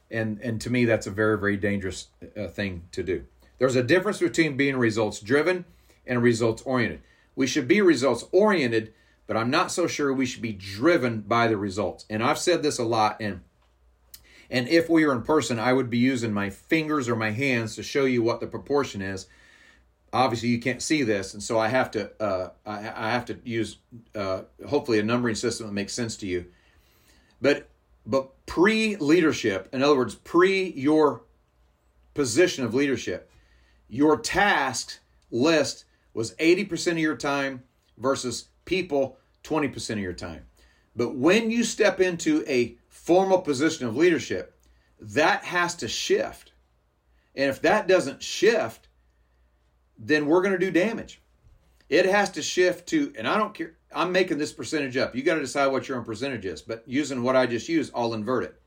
and 0.09 0.39
and 0.41 0.59
to 0.61 0.69
me 0.69 0.85
that's 0.85 1.07
a 1.07 1.11
very 1.11 1.37
very 1.37 1.57
dangerous 1.57 2.07
uh, 2.35 2.47
thing 2.47 2.83
to 2.91 3.03
do 3.03 3.25
there's 3.59 3.75
a 3.75 3.83
difference 3.83 4.19
between 4.19 4.57
being 4.57 4.75
results 4.75 5.19
driven 5.19 5.65
and 6.07 6.23
results 6.23 6.61
oriented 6.63 7.01
we 7.35 7.45
should 7.45 7.67
be 7.67 7.79
results 7.81 8.25
oriented 8.31 8.93
but 9.27 9.37
i'm 9.37 9.49
not 9.49 9.71
so 9.71 9.87
sure 9.87 10.13
we 10.13 10.25
should 10.25 10.41
be 10.41 10.53
driven 10.53 11.21
by 11.21 11.47
the 11.47 11.57
results. 11.57 12.05
And 12.09 12.23
i've 12.23 12.39
said 12.39 12.63
this 12.63 12.79
a 12.79 12.83
lot 12.83 13.17
and 13.19 13.41
and 14.49 14.67
if 14.67 14.89
we 14.89 15.05
were 15.05 15.13
in 15.13 15.23
person 15.23 15.59
i 15.59 15.73
would 15.73 15.89
be 15.89 15.97
using 15.97 16.33
my 16.33 16.49
fingers 16.49 17.07
or 17.07 17.15
my 17.15 17.31
hands 17.31 17.75
to 17.75 17.83
show 17.83 18.05
you 18.05 18.23
what 18.23 18.39
the 18.39 18.47
proportion 18.47 19.01
is. 19.01 19.27
Obviously 20.13 20.49
you 20.49 20.59
can't 20.59 20.81
see 20.81 21.03
this 21.03 21.33
and 21.33 21.41
so 21.41 21.59
i 21.59 21.67
have 21.67 21.91
to 21.91 22.11
uh, 22.21 22.49
I, 22.65 22.77
I 22.77 23.11
have 23.11 23.25
to 23.25 23.39
use 23.43 23.77
uh, 24.15 24.41
hopefully 24.67 24.99
a 24.99 25.03
numbering 25.03 25.35
system 25.35 25.67
that 25.67 25.73
makes 25.73 25.93
sense 25.93 26.17
to 26.17 26.27
you. 26.27 26.45
But 27.41 27.69
but 28.05 28.45
pre 28.45 28.95
leadership, 28.97 29.69
in 29.73 29.83
other 29.83 29.95
words, 29.95 30.15
pre 30.15 30.71
your 30.71 31.23
position 32.13 32.65
of 32.65 32.73
leadership, 32.73 33.31
your 33.87 34.17
task 34.17 34.99
list 35.29 35.85
was 36.13 36.35
80% 36.35 36.93
of 36.93 36.97
your 36.97 37.15
time 37.15 37.63
versus 37.97 38.49
people 38.71 39.17
20% 39.43 39.89
of 39.89 39.99
your 39.99 40.13
time. 40.13 40.45
But 40.95 41.15
when 41.15 41.51
you 41.51 41.65
step 41.65 41.99
into 41.99 42.45
a 42.47 42.77
formal 42.87 43.39
position 43.39 43.85
of 43.85 43.97
leadership, 43.97 44.57
that 45.01 45.43
has 45.43 45.75
to 45.75 45.89
shift. 45.89 46.53
And 47.35 47.49
if 47.49 47.61
that 47.63 47.89
doesn't 47.89 48.23
shift, 48.23 48.87
then 49.97 50.25
we're 50.25 50.41
going 50.41 50.57
to 50.57 50.65
do 50.65 50.71
damage. 50.71 51.21
It 51.89 52.05
has 52.05 52.29
to 52.31 52.41
shift 52.41 52.87
to, 52.89 53.11
and 53.17 53.27
I 53.27 53.37
don't 53.37 53.53
care, 53.53 53.75
I'm 53.93 54.13
making 54.13 54.37
this 54.37 54.53
percentage 54.53 54.95
up. 54.95 55.17
You 55.17 55.23
got 55.23 55.35
to 55.35 55.41
decide 55.41 55.67
what 55.67 55.89
your 55.89 55.97
own 55.97 56.05
percentage 56.05 56.45
is. 56.45 56.61
But 56.61 56.83
using 56.85 57.23
what 57.23 57.35
I 57.35 57.47
just 57.47 57.67
used, 57.67 57.91
I'll 57.93 58.13
invert 58.13 58.45
it. 58.45 58.61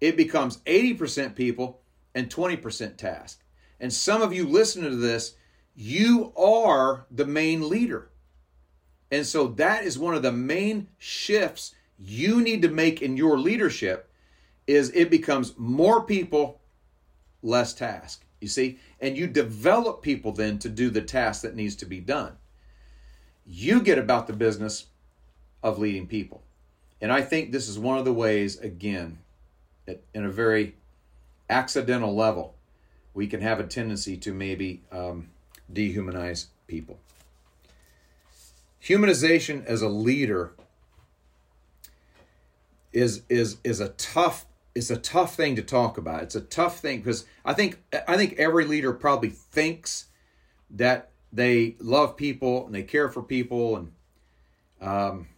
It 0.00 0.16
becomes 0.16 0.58
80% 0.58 1.34
people 1.34 1.80
and 2.14 2.30
20% 2.30 2.96
task. 2.96 3.42
And 3.80 3.92
some 3.92 4.22
of 4.22 4.32
you 4.32 4.46
listening 4.46 4.90
to 4.90 4.96
this, 4.96 5.34
you 5.74 6.32
are 6.36 7.06
the 7.10 7.26
main 7.26 7.68
leader. 7.68 8.10
And 9.10 9.26
so 9.26 9.48
that 9.48 9.84
is 9.84 9.98
one 9.98 10.14
of 10.14 10.22
the 10.22 10.32
main 10.32 10.88
shifts 10.98 11.74
you 11.98 12.40
need 12.40 12.62
to 12.62 12.68
make 12.68 13.02
in 13.02 13.16
your 13.16 13.38
leadership 13.38 14.10
is 14.66 14.90
it 14.94 15.10
becomes 15.10 15.54
more 15.56 16.02
people, 16.02 16.60
less 17.42 17.72
task. 17.72 18.24
You 18.40 18.48
see? 18.48 18.78
And 19.00 19.16
you 19.16 19.26
develop 19.26 20.02
people 20.02 20.32
then 20.32 20.58
to 20.60 20.68
do 20.68 20.90
the 20.90 21.02
task 21.02 21.42
that 21.42 21.54
needs 21.54 21.76
to 21.76 21.86
be 21.86 22.00
done. 22.00 22.36
You 23.46 23.82
get 23.82 23.98
about 23.98 24.26
the 24.26 24.32
business 24.32 24.86
of 25.62 25.78
leading 25.78 26.06
people. 26.06 26.42
And 27.00 27.12
I 27.12 27.22
think 27.22 27.52
this 27.52 27.68
is 27.68 27.78
one 27.78 27.98
of 27.98 28.04
the 28.04 28.12
ways, 28.12 28.58
again, 28.58 29.18
in 29.86 30.24
a 30.24 30.30
very 30.30 30.74
accidental 31.50 32.14
level, 32.14 32.54
we 33.12 33.26
can 33.26 33.40
have 33.40 33.60
a 33.60 33.64
tendency 33.64 34.16
to 34.18 34.32
maybe 34.32 34.82
um, 34.90 35.28
dehumanize 35.72 36.46
people. 36.66 36.98
Humanization 38.84 39.64
as 39.64 39.80
a 39.80 39.88
leader 39.88 40.52
is 42.92 43.22
is 43.30 43.56
is 43.64 43.80
a 43.80 43.88
tough 43.90 44.44
it's 44.74 44.90
a 44.90 44.96
tough 44.96 45.36
thing 45.36 45.56
to 45.56 45.62
talk 45.62 45.96
about. 45.96 46.22
It's 46.22 46.34
a 46.34 46.40
tough 46.40 46.80
thing 46.80 46.98
because 46.98 47.24
I 47.44 47.54
think 47.54 47.82
I 48.06 48.16
think 48.16 48.34
every 48.34 48.66
leader 48.66 48.92
probably 48.92 49.30
thinks 49.30 50.06
that 50.70 51.10
they 51.32 51.76
love 51.78 52.16
people 52.16 52.66
and 52.66 52.74
they 52.74 52.82
care 52.82 53.08
for 53.08 53.22
people 53.22 53.76
and 53.76 53.92
um, 54.80 55.28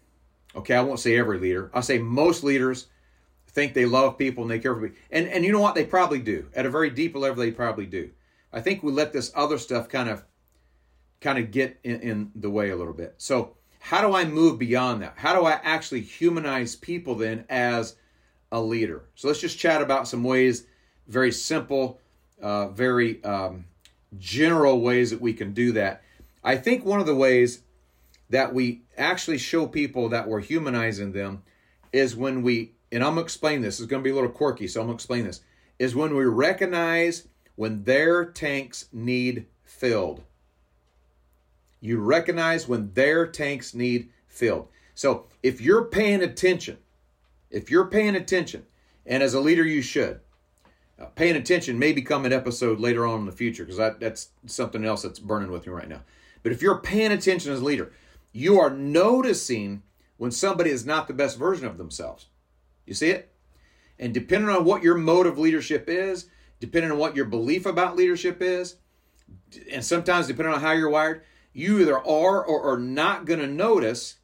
okay 0.56 0.74
i 0.74 0.80
won't 0.80 0.98
say 0.98 1.16
every 1.16 1.38
leader. 1.38 1.70
I'll 1.72 1.82
say 1.82 1.98
most 1.98 2.42
leaders 2.42 2.88
think 3.48 3.74
they 3.74 3.86
love 3.86 4.18
people 4.18 4.42
and 4.42 4.50
they 4.50 4.58
care 4.58 4.74
for 4.74 4.88
people. 4.88 4.98
And 5.12 5.28
and 5.28 5.44
you 5.44 5.52
know 5.52 5.60
what? 5.60 5.76
They 5.76 5.84
probably 5.84 6.18
do. 6.18 6.48
At 6.54 6.66
a 6.66 6.70
very 6.70 6.90
deep 6.90 7.14
level 7.14 7.36
they 7.36 7.52
probably 7.52 7.86
do. 7.86 8.10
I 8.52 8.60
think 8.60 8.82
we 8.82 8.90
let 8.90 9.12
this 9.12 9.30
other 9.36 9.58
stuff 9.58 9.88
kind 9.88 10.08
of 10.08 10.24
kind 11.26 11.38
of 11.38 11.50
get 11.50 11.78
in, 11.84 12.00
in 12.00 12.30
the 12.34 12.50
way 12.50 12.70
a 12.70 12.76
little 12.76 12.92
bit 12.92 13.14
so 13.18 13.54
how 13.80 14.00
do 14.06 14.14
i 14.14 14.24
move 14.24 14.58
beyond 14.58 15.02
that 15.02 15.14
how 15.16 15.38
do 15.38 15.44
i 15.44 15.60
actually 15.62 16.00
humanize 16.00 16.76
people 16.76 17.14
then 17.14 17.44
as 17.48 17.96
a 18.52 18.60
leader 18.60 19.04
so 19.14 19.28
let's 19.28 19.40
just 19.40 19.58
chat 19.58 19.82
about 19.82 20.06
some 20.06 20.22
ways 20.22 20.66
very 21.08 21.32
simple 21.32 22.00
uh, 22.40 22.68
very 22.68 23.22
um, 23.24 23.64
general 24.18 24.80
ways 24.80 25.10
that 25.10 25.20
we 25.20 25.32
can 25.32 25.52
do 25.52 25.72
that. 25.72 26.02
I 26.44 26.56
think 26.56 26.84
one 26.84 27.00
of 27.00 27.06
the 27.06 27.14
ways 27.14 27.62
that 28.30 28.52
we 28.52 28.82
actually 28.96 29.38
show 29.38 29.66
people 29.66 30.08
that 30.10 30.28
we're 30.28 30.40
humanizing 30.40 31.12
them 31.12 31.42
is 31.92 32.16
when 32.16 32.42
we, 32.42 32.72
and 32.92 33.02
I'm 33.02 33.14
going 33.14 33.24
to 33.24 33.26
explain 33.26 33.62
this, 33.62 33.78
it's 33.78 33.88
going 33.88 34.02
to 34.02 34.04
be 34.04 34.10
a 34.10 34.14
little 34.14 34.30
quirky, 34.30 34.68
so 34.68 34.80
I'm 34.80 34.86
going 34.86 34.96
to 34.96 35.00
explain 35.00 35.24
this, 35.24 35.40
is 35.78 35.94
when 35.94 36.14
we 36.14 36.24
recognize 36.24 37.28
when 37.54 37.84
their 37.84 38.24
tanks 38.24 38.86
need 38.92 39.46
filled. 39.64 40.22
You 41.80 41.98
recognize 41.98 42.66
when 42.66 42.92
their 42.94 43.26
tanks 43.26 43.74
need 43.74 44.10
filled. 44.28 44.68
So 44.94 45.26
if 45.42 45.60
you're 45.60 45.84
paying 45.84 46.22
attention, 46.22 46.78
if 47.50 47.70
you're 47.70 47.86
paying 47.86 48.16
attention, 48.16 48.66
and 49.04 49.22
as 49.22 49.34
a 49.34 49.40
leader 49.40 49.64
you 49.64 49.82
should, 49.82 50.20
uh, 50.98 51.06
paying 51.06 51.36
attention 51.36 51.78
may 51.78 51.92
become 51.92 52.24
an 52.24 52.32
episode 52.32 52.80
later 52.80 53.06
on 53.06 53.20
in 53.20 53.26
the 53.26 53.32
future 53.32 53.64
because 53.64 53.98
that's 53.98 54.30
something 54.46 54.84
else 54.84 55.02
that's 55.02 55.18
burning 55.18 55.50
with 55.50 55.66
me 55.66 55.72
right 55.72 55.88
now. 55.88 56.02
But 56.42 56.52
if 56.52 56.62
you're 56.62 56.78
paying 56.78 57.12
attention 57.12 57.52
as 57.52 57.60
a 57.60 57.64
leader, 57.64 57.92
you 58.32 58.58
are 58.58 58.70
noticing 58.70 59.82
when 60.16 60.30
somebody 60.30 60.70
is 60.70 60.86
not 60.86 61.08
the 61.08 61.14
best 61.14 61.38
version 61.38 61.66
of 61.66 61.76
themselves. 61.76 62.26
You 62.86 62.94
see 62.94 63.10
it? 63.10 63.32
And 63.98 64.14
depending 64.14 64.50
on 64.50 64.64
what 64.64 64.82
your 64.82 64.96
mode 64.96 65.26
of 65.26 65.38
leadership 65.38 65.88
is, 65.88 66.26
depending 66.60 66.90
on 66.90 66.98
what 66.98 67.16
your 67.16 67.24
belief 67.26 67.66
about 67.66 67.96
leadership 67.96 68.40
is, 68.40 68.76
and 69.70 69.84
sometimes 69.84 70.26
depending 70.26 70.54
on 70.54 70.60
how 70.60 70.72
you're 70.72 70.90
wired, 70.90 71.22
you 71.56 71.80
either 71.80 71.96
are 71.96 72.44
or 72.44 72.70
are 72.70 72.78
not 72.78 73.24
going 73.24 73.40
to 73.40 73.46
notice 73.46 74.16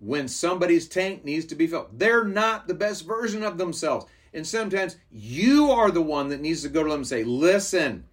when 0.00 0.26
somebody's 0.26 0.88
tank 0.88 1.24
needs 1.24 1.46
to 1.46 1.54
be 1.54 1.68
filled. 1.68 1.98
They're 1.98 2.24
not 2.24 2.66
the 2.66 2.74
best 2.74 3.06
version 3.06 3.44
of 3.44 3.58
themselves. 3.58 4.06
And 4.34 4.44
sometimes 4.44 4.96
you 5.10 5.70
are 5.70 5.92
the 5.92 6.02
one 6.02 6.30
that 6.30 6.40
needs 6.40 6.62
to 6.62 6.68
go 6.68 6.82
to 6.82 6.90
them 6.90 7.00
and 7.00 7.06
say, 7.06 7.22
Listen, 7.22 8.06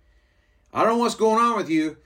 I 0.71 0.83
don't 0.83 0.93
know 0.93 0.97
what's 0.99 1.15
going 1.15 1.43
on 1.43 1.57
with 1.57 1.71
you. 1.71 1.97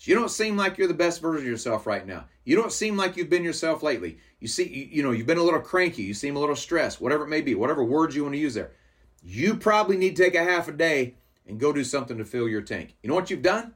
You 0.00 0.14
don't 0.14 0.30
seem 0.30 0.56
like 0.56 0.76
you're 0.76 0.86
the 0.86 0.94
best 0.94 1.22
version 1.22 1.46
of 1.46 1.50
yourself 1.50 1.86
right 1.86 2.06
now. 2.06 2.26
You 2.44 2.56
don't 2.56 2.72
seem 2.72 2.96
like 2.96 3.16
you've 3.16 3.30
been 3.30 3.42
yourself 3.42 3.82
lately. 3.82 4.18
You 4.38 4.48
see, 4.48 4.68
you, 4.68 4.88
you 4.90 5.02
know, 5.02 5.12
you've 5.12 5.26
been 5.26 5.38
a 5.38 5.42
little 5.42 5.60
cranky. 5.60 6.02
You 6.02 6.14
seem 6.14 6.36
a 6.36 6.40
little 6.40 6.56
stressed, 6.56 7.00
whatever 7.00 7.24
it 7.24 7.28
may 7.28 7.40
be, 7.40 7.54
whatever 7.54 7.82
words 7.82 8.14
you 8.14 8.22
want 8.22 8.34
to 8.34 8.40
use 8.40 8.54
there. 8.54 8.72
You 9.22 9.56
probably 9.56 9.96
need 9.96 10.14
to 10.16 10.22
take 10.22 10.34
a 10.34 10.44
half 10.44 10.68
a 10.68 10.72
day 10.72 11.14
and 11.46 11.58
go 11.58 11.72
do 11.72 11.84
something 11.84 12.18
to 12.18 12.24
fill 12.24 12.48
your 12.48 12.62
tank. 12.62 12.94
You 13.02 13.08
know 13.08 13.14
what 13.14 13.30
you've 13.30 13.42
done? 13.42 13.74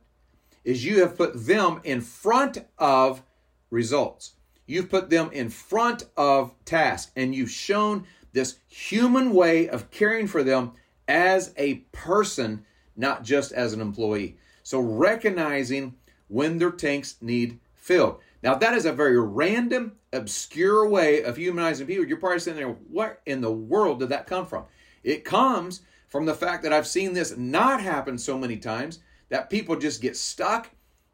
Is 0.65 0.85
you 0.85 1.01
have 1.01 1.17
put 1.17 1.47
them 1.47 1.81
in 1.85 2.01
front 2.01 2.59
of 2.79 3.23
results. 3.71 4.35
You've 4.67 4.91
put 4.91 5.11
them 5.11 5.31
in 5.33 5.51
front 5.51 6.05
of 6.17 6.55
tasks 6.65 7.11
and 7.17 7.35
you've 7.35 7.51
shown 7.51 8.07
this 8.33 8.59
human 8.69 9.33
way 9.33 9.69
of 9.69 9.91
caring 9.91 10.27
for 10.27 10.43
them 10.43 10.73
as 11.09 11.53
a 11.57 11.75
person, 11.93 12.65
not 12.97 13.25
just 13.25 13.53
as 13.53 13.73
an 13.73 13.81
employee. 13.81 14.37
So 14.63 14.79
recognizing 14.81 15.95
when 16.29 16.59
their 16.59 16.71
tanks 16.71 17.17
need 17.21 17.59
filled. 17.75 18.21
Now, 18.43 18.55
that 18.55 18.75
is 18.75 18.87
a 18.87 18.93
very 18.93 19.21
random, 19.21 19.93
obscure 20.13 20.89
way 20.89 21.23
of 21.23 21.37
humanizing 21.37 21.87
people. 21.87 22.07
You're 22.07 22.17
probably 22.17 22.39
sitting 22.39 22.59
there, 22.59 22.77
what 22.89 23.21
in 23.27 23.41
the 23.41 23.53
world 23.53 24.01
did 24.01 24.09
that 24.11 24.27
come 24.27 24.47
from? 24.47 24.65
It 25.03 25.25
comes 25.25 25.83
from 26.09 26.27
the 26.27 26.35
fact 26.35 26.63
that 26.63 26.73
I've 26.73 26.87
seen 26.87 27.13
this 27.13 27.37
not 27.37 27.81
happen 27.81 28.19
so 28.19 28.39
many 28.39 28.57
times 28.57 29.01
that 29.33 29.49
people 29.49 29.77
just 29.77 30.03
get 30.03 30.15
stuck 30.15 30.69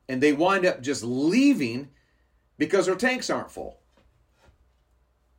and 0.09 0.21
they 0.21 0.33
wind 0.33 0.67
up 0.67 0.83
just 0.83 1.05
leaving 1.05 1.89
because 2.59 2.87
their 2.87 2.97
tanks 2.97 3.31
aren't 3.31 3.53
full. 3.53 3.79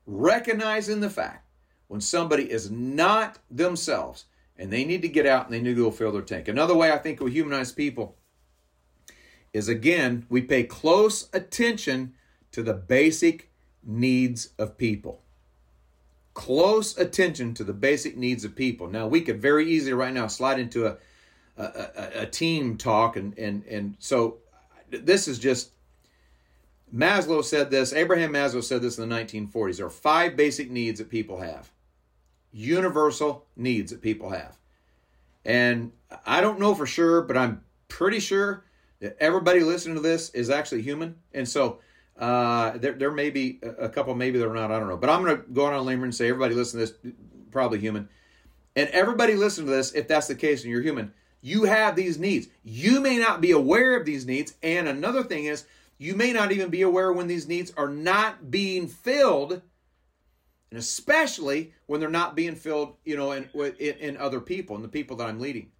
Recognizing 0.05 1.01
the 1.01 1.09
fact 1.09 1.45
when 1.89 1.99
somebody 1.99 2.49
is 2.49 2.71
not 2.71 3.37
themselves 3.51 4.27
and 4.55 4.71
they 4.71 4.85
need 4.85 5.01
to 5.01 5.09
get 5.09 5.25
out 5.25 5.43
and 5.43 5.53
they 5.53 5.59
need 5.59 5.75
to 5.75 5.83
go 5.83 5.91
fill 5.91 6.13
their 6.13 6.21
tank. 6.21 6.47
Another 6.47 6.73
way 6.73 6.89
I 6.89 6.97
think 6.97 7.19
we 7.19 7.31
humanize 7.31 7.73
people 7.73 8.15
is 9.51 9.67
again, 9.67 10.25
we 10.29 10.41
pay 10.41 10.63
close 10.63 11.27
attention 11.33 12.13
to 12.53 12.63
the 12.63 12.73
basic 12.73 13.51
needs 13.83 14.51
of 14.57 14.77
people. 14.77 15.21
Close 16.33 16.97
attention 16.97 17.53
to 17.55 17.65
the 17.65 17.73
basic 17.73 18.15
needs 18.15 18.45
of 18.45 18.55
people. 18.55 18.87
Now, 18.87 19.05
we 19.05 19.19
could 19.19 19.41
very 19.41 19.69
easily 19.69 19.91
right 19.91 20.13
now 20.13 20.27
slide 20.27 20.61
into 20.61 20.87
a, 20.87 20.95
a, 21.63 22.21
a, 22.21 22.25
team 22.25 22.77
talk, 22.77 23.17
and, 23.17 23.37
and, 23.37 23.65
and 23.65 23.95
so 23.99 24.37
this 24.89 25.27
is 25.27 25.39
just 25.39 25.71
Maslow 26.93 27.43
said 27.43 27.69
this, 27.69 27.93
Abraham 27.93 28.33
Maslow 28.33 28.63
said 28.63 28.81
this 28.81 28.97
in 28.97 29.07
the 29.07 29.15
1940s. 29.15 29.77
There 29.77 29.85
are 29.85 29.91
five 29.91 30.35
basic 30.35 30.71
needs 30.71 30.99
that 30.99 31.09
people 31.09 31.39
have, 31.39 31.69
universal 32.51 33.45
needs 33.55 33.91
that 33.91 34.01
people 34.01 34.29
have. 34.29 34.57
And 35.45 35.91
I 36.25 36.41
don't 36.41 36.59
know 36.59 36.73
for 36.73 36.85
sure, 36.85 37.21
but 37.21 37.37
I'm 37.37 37.61
pretty 37.87 38.19
sure 38.19 38.65
that 38.99 39.17
everybody 39.19 39.61
listening 39.61 39.95
to 39.95 40.01
this 40.01 40.29
is 40.31 40.49
actually 40.49 40.81
human, 40.81 41.15
and 41.33 41.47
so 41.47 41.79
uh, 42.17 42.77
there 42.77 42.93
there 42.93 43.11
may 43.11 43.29
be 43.29 43.59
a 43.63 43.87
couple, 43.87 44.13
maybe 44.15 44.39
they're 44.39 44.53
not. 44.53 44.71
I 44.71 44.79
don't 44.79 44.89
know, 44.89 44.97
but 44.97 45.09
I'm 45.09 45.23
going 45.23 45.37
to 45.37 45.43
go 45.43 45.65
on 45.65 45.73
a 45.73 45.81
limb 45.81 46.03
and 46.03 46.13
say 46.13 46.27
everybody 46.27 46.53
listening 46.53 46.85
to 46.85 46.91
this 46.91 47.13
probably 47.51 47.79
human, 47.79 48.09
and 48.75 48.89
everybody 48.89 49.35
listening 49.35 49.67
to 49.67 49.73
this, 49.73 49.93
if 49.93 50.07
that's 50.07 50.27
the 50.27 50.35
case 50.35 50.63
and 50.63 50.71
you're 50.71 50.81
human, 50.81 51.13
you 51.41 51.63
have 51.63 51.95
these 51.95 52.19
needs. 52.19 52.47
You 52.63 52.99
may 52.99 53.17
not 53.17 53.41
be 53.41 53.51
aware 53.51 53.95
of 53.95 54.05
these 54.05 54.25
needs, 54.25 54.53
and 54.61 54.87
another 54.87 55.23
thing 55.23 55.45
is 55.45 55.65
you 55.97 56.15
may 56.15 56.33
not 56.33 56.51
even 56.51 56.69
be 56.69 56.81
aware 56.81 57.11
when 57.11 57.27
these 57.27 57.47
needs 57.47 57.73
are 57.77 57.89
not 57.89 58.51
being 58.51 58.87
filled 58.87 59.61
and 60.71 60.79
especially 60.79 61.73
when 61.87 61.99
they're 61.99 62.09
not 62.09 62.35
being 62.35 62.55
filled, 62.55 62.95
you 63.03 63.17
know, 63.17 63.31
in, 63.31 63.49
in, 63.53 63.95
in 63.97 64.17
other 64.17 64.39
people 64.39 64.75
and 64.75 64.85
the 64.85 64.89
people 64.89 65.17
that 65.17 65.27
I'm 65.27 65.39
leading. 65.39 65.71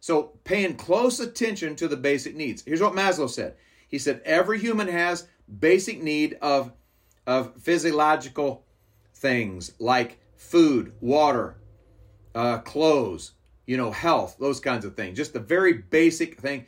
So, 0.00 0.32
paying 0.44 0.76
close 0.76 1.20
attention 1.20 1.76
to 1.76 1.88
the 1.88 1.96
basic 1.96 2.34
needs. 2.34 2.62
Here's 2.62 2.80
what 2.80 2.94
Maslow 2.94 3.28
said. 3.28 3.56
He 3.88 3.98
said 3.98 4.22
every 4.24 4.58
human 4.58 4.88
has 4.88 5.28
basic 5.58 6.02
need 6.02 6.38
of 6.40 6.72
of 7.26 7.60
physiological 7.60 8.64
things 9.14 9.72
like 9.78 10.18
food, 10.36 10.94
water, 11.00 11.58
uh, 12.34 12.58
clothes, 12.58 13.32
you 13.70 13.76
know, 13.76 13.92
health, 13.92 14.34
those 14.40 14.58
kinds 14.58 14.84
of 14.84 14.96
things. 14.96 15.16
Just 15.16 15.32
the 15.32 15.38
very 15.38 15.74
basic 15.74 16.40
thing. 16.40 16.66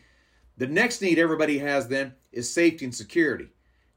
The 0.57 0.69
next 0.69 1.03
need 1.03 1.19
everybody 1.19 1.59
has 1.59 1.89
then 1.89 2.15
is 2.31 2.49
safety 2.49 2.85
and 2.85 2.95
security. 2.95 3.49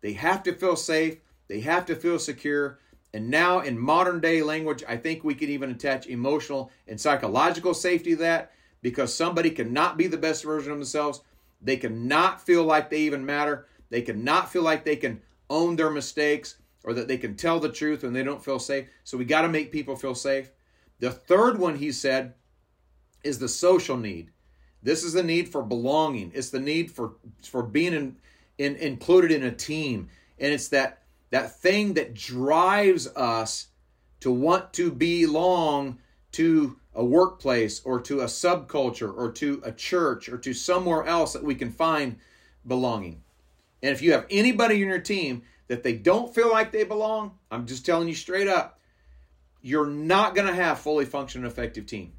They 0.02 0.14
have 0.14 0.42
to 0.42 0.56
feel 0.56 0.76
safe. 0.76 1.18
They 1.48 1.60
have 1.60 1.86
to 1.86 1.96
feel 1.96 2.18
secure. 2.18 2.80
And 3.14 3.30
now, 3.30 3.60
in 3.60 3.78
modern 3.78 4.22
day 4.22 4.42
language, 4.42 4.84
I 4.88 4.98
think 4.98 5.24
we 5.24 5.36
can 5.36 5.50
even 5.52 5.70
attach 5.70 6.08
emotional 6.08 6.72
and 6.88 7.00
psychological 7.00 7.76
safety 7.76 8.16
to 8.16 8.22
that 8.24 8.54
because 8.82 9.14
somebody 9.14 9.52
cannot 9.52 9.98
be 9.98 10.08
the 10.08 10.18
best 10.18 10.44
version 10.44 10.72
of 10.72 10.80
themselves. 10.80 11.22
They 11.62 11.78
cannot 11.78 12.42
feel 12.42 12.64
like 12.64 12.90
they 12.90 13.02
even 13.02 13.24
matter. 13.24 13.68
They 13.92 14.02
cannot 14.02 14.52
feel 14.52 14.64
like 14.64 14.84
they 14.84 14.96
can 14.96 15.22
own 15.52 15.76
their 15.76 15.92
mistakes 15.92 16.56
or 16.84 16.96
that 16.96 17.08
they 17.08 17.18
can 17.20 17.36
tell 17.36 17.60
the 17.60 17.72
truth 17.72 18.02
when 18.02 18.14
they 18.14 18.24
don't 18.24 18.44
feel 18.44 18.58
safe. 18.58 18.88
So 19.04 19.16
we 19.16 19.26
got 19.26 19.44
to 19.44 19.48
make 19.48 19.72
people 19.72 19.96
feel 19.96 20.16
safe. 20.16 20.50
The 20.98 21.12
third 21.12 21.60
one 21.60 21.76
he 21.76 21.92
said 21.92 22.34
is 23.26 23.40
the 23.40 23.50
social 23.50 23.98
need. 23.98 24.32
This 24.84 25.04
is 25.04 25.14
the 25.14 25.24
need 25.24 25.50
for 25.50 25.64
belonging. 25.64 26.32
It's 26.36 26.52
the 26.52 26.60
need 26.60 26.92
for 26.92 27.16
for 27.42 27.64
being 27.64 27.94
in, 27.94 28.16
in 28.58 28.76
included 28.76 29.32
in 29.32 29.44
a 29.44 29.52
team. 29.52 30.10
And 30.40 30.54
it's 30.54 30.68
that 30.70 31.04
that 31.32 31.60
thing 31.60 31.96
that 31.96 32.14
drives 32.14 33.08
us 33.16 33.68
to 34.20 34.32
want 34.32 34.74
to 34.74 34.92
belong 34.92 35.98
to 36.34 36.78
a 36.94 37.04
workplace 37.04 37.82
or 37.84 38.00
to 38.02 38.22
a 38.22 38.26
subculture 38.26 39.16
or 39.16 39.32
to 39.32 39.62
a 39.66 39.72
church 39.72 40.30
or 40.30 40.38
to 40.38 40.54
somewhere 40.54 41.04
else 41.06 41.34
that 41.34 41.44
we 41.44 41.56
can 41.56 41.72
find 41.72 42.18
belonging. 42.66 43.22
And 43.82 43.92
if 43.92 44.02
you 44.02 44.14
have 44.14 44.26
anybody 44.30 44.82
in 44.82 44.88
your 44.88 45.00
team 45.00 45.44
that 45.68 45.84
they 45.84 45.94
don't 45.94 46.34
feel 46.34 46.50
like 46.52 46.72
they 46.72 46.84
belong, 46.84 47.38
I'm 47.52 47.66
just 47.66 47.86
telling 47.86 48.08
you 48.08 48.16
straight 48.16 48.48
up, 48.48 48.80
you're 49.62 49.88
not 49.88 50.36
going 50.36 50.48
to 50.48 50.54
have 50.54 50.80
fully 50.80 51.06
functioning 51.06 51.48
effective 51.48 51.86
team. 51.86 52.14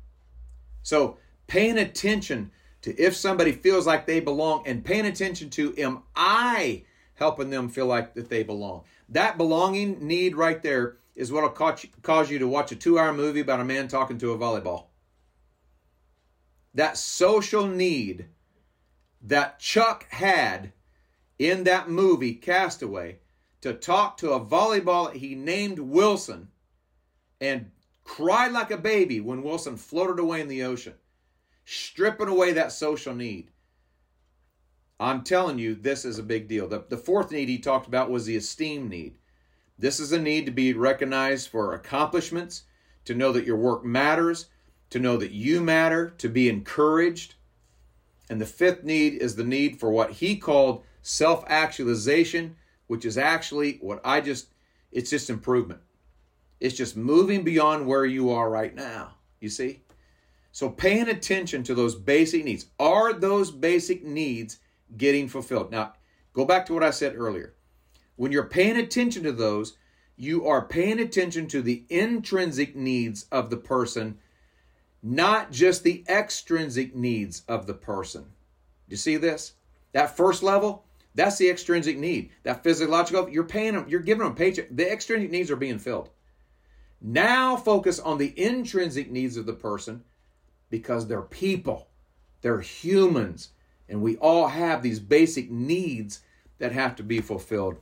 So, 0.87 1.17
paying 1.49 1.79
attention 1.79 2.53
to 2.83 2.97
if 2.97 3.17
somebody 3.17 3.51
feels 3.51 3.89
like 3.89 4.07
they 4.07 4.21
belong 4.21 4.63
and 4.67 4.85
paying 4.85 5.07
attention 5.07 5.51
to 5.51 5.75
am 5.77 6.05
I 6.15 6.85
helping 7.15 7.51
them 7.51 7.69
feel 7.69 7.87
like 7.87 8.15
that 8.15 8.29
they 8.29 8.45
belong. 8.45 8.85
That 9.09 9.37
belonging 9.37 10.07
need 10.07 10.37
right 10.37 10.63
there 10.63 10.99
is 11.17 11.33
what 11.33 11.43
will 11.43 11.77
cause 12.03 12.31
you 12.31 12.39
to 12.39 12.47
watch 12.47 12.71
a 12.71 12.77
two 12.77 13.01
hour 13.01 13.13
movie 13.13 13.41
about 13.41 13.59
a 13.59 13.65
man 13.65 13.89
talking 13.89 14.17
to 14.19 14.31
a 14.31 14.39
volleyball. 14.39 14.85
That 16.73 16.97
social 16.97 17.67
need 17.67 18.27
that 19.23 19.59
Chuck 19.59 20.07
had 20.11 20.73
in 21.37 21.65
that 21.65 21.91
movie, 21.91 22.35
Castaway, 22.35 23.19
to 23.63 23.73
talk 23.73 24.19
to 24.19 24.35
a 24.35 24.41
volleyball 24.41 25.13
he 25.13 25.35
named 25.35 25.81
Wilson 25.81 26.47
and 27.41 27.73
cried 28.07 28.53
like 28.53 28.71
a 28.71 28.79
baby 28.79 29.21
when 29.21 29.43
Wilson 29.43 29.77
floated 29.77 30.19
away 30.19 30.41
in 30.41 30.49
the 30.49 30.63
ocean, 30.63 30.95
stripping 31.65 32.29
away 32.29 32.53
that 32.53 32.73
social 32.73 33.15
need. 33.15 33.51
I'm 34.99 35.23
telling 35.23 35.59
you, 35.59 35.75
this 35.75 36.05
is 36.05 36.19
a 36.19 36.23
big 36.23 36.49
deal. 36.49 36.69
The, 36.69 36.85
the 36.89 36.97
fourth 36.97 37.31
need 37.31 37.49
he 37.49 37.59
talked 37.59 37.87
about 37.87 38.11
was 38.11 38.25
the 38.25 38.37
esteem 38.37 38.89
need. 38.89 39.19
This 39.79 40.01
is 40.01 40.13
a 40.13 40.21
need 40.21 40.47
to 40.47 40.53
be 40.53 40.73
recognized 40.73 41.49
for 41.49 41.75
accomplishments, 41.75 42.63
to 43.05 43.15
know 43.15 43.33
that 43.33 43.45
your 43.45 43.57
work 43.57 43.85
matters, 43.85 44.47
to 44.91 44.99
know 44.99 45.17
that 45.19 45.33
you 45.33 45.61
matter, 45.61 46.11
to 46.19 46.29
be 46.29 46.49
encouraged. 46.49 47.35
And 48.31 48.41
the 48.41 48.47
fifth 48.47 48.85
need 48.85 49.15
is 49.15 49.37
the 49.37 49.45
need 49.45 49.79
for 49.79 49.91
what 49.91 50.13
he 50.13 50.37
called 50.37 50.85
self 51.03 51.45
actualization, 51.49 52.57
which 52.87 53.05
is 53.05 53.19
actually 53.19 53.79
what 53.83 54.01
I 54.05 54.21
just, 54.21 54.47
it's 54.93 55.11
just 55.11 55.29
improvement. 55.29 55.81
It's 56.67 56.77
just 56.77 56.97
moving 56.97 57.45
beyond 57.45 57.87
where 57.87 58.05
you 58.05 58.31
are 58.31 58.51
right 58.51 58.75
now. 58.75 59.15
You 59.41 59.49
see? 59.49 59.81
So 60.53 60.69
paying 60.69 61.09
attention 61.09 61.63
to 61.65 61.75
those 61.75 61.95
basic 61.95 62.45
needs. 62.45 62.67
Are 62.79 63.13
those 63.13 63.51
basic 63.51 64.05
needs 64.05 64.59
getting 64.97 65.29
fulfilled? 65.29 65.71
Now, 65.71 65.95
Go 66.37 66.45
back 66.45 66.67
to 66.67 66.75
what 66.75 66.85
I 66.85 66.91
said 66.91 67.17
earlier. 67.17 67.55
When 68.17 68.31
you're 68.31 68.45
paying 68.45 68.77
attention 68.77 69.23
to 69.23 69.33
those, 69.33 69.79
you 70.19 70.47
are 70.47 70.67
paying 70.67 71.01
attention 71.01 71.47
to 71.49 71.63
the 71.63 71.85
intrinsic 71.89 72.77
needs 72.77 73.25
of 73.33 73.49
the 73.49 73.57
person, 73.57 74.19
not 75.03 75.51
just 75.51 75.83
the 75.83 76.05
extrinsic 76.07 76.95
needs 76.95 77.43
of 77.49 77.67
the 77.67 77.73
person. 77.73 78.25
Do 78.25 78.29
you 78.91 78.99
see 78.99 79.17
this? 79.17 79.55
That 79.93 80.15
first 80.15 80.43
level, 80.43 80.85
that's 81.15 81.39
the 81.39 81.49
extrinsic 81.49 81.97
need. 81.97 82.29
That 82.43 82.63
physiological, 82.63 83.31
you're 83.31 83.45
paying 83.45 83.73
them, 83.73 83.87
you're 83.89 84.01
giving 84.01 84.25
them 84.25 84.35
paycheck. 84.35 84.69
The 84.71 84.93
extrinsic 84.93 85.31
needs 85.31 85.51
are 85.51 85.57
being 85.57 85.79
filled. 85.79 86.11
Now 87.09 87.55
focus 87.57 88.01
on 88.01 88.19
the 88.19 88.35
intrinsic 88.37 89.13
needs 89.13 89.37
of 89.37 89.47
the 89.47 89.53
person 89.53 90.03
because 90.71 91.07
they're 91.07 91.23
people, 91.23 91.87
they're 92.41 92.61
humans, 92.61 93.51
and 93.89 94.03
we 94.03 94.17
all 94.17 94.49
have 94.49 94.83
these 94.83 94.99
basic 94.99 95.49
needs 95.49 96.23
that 96.59 96.73
have 96.73 96.97
to 96.97 97.05
be 97.05 97.21
fulfilled. 97.21 97.77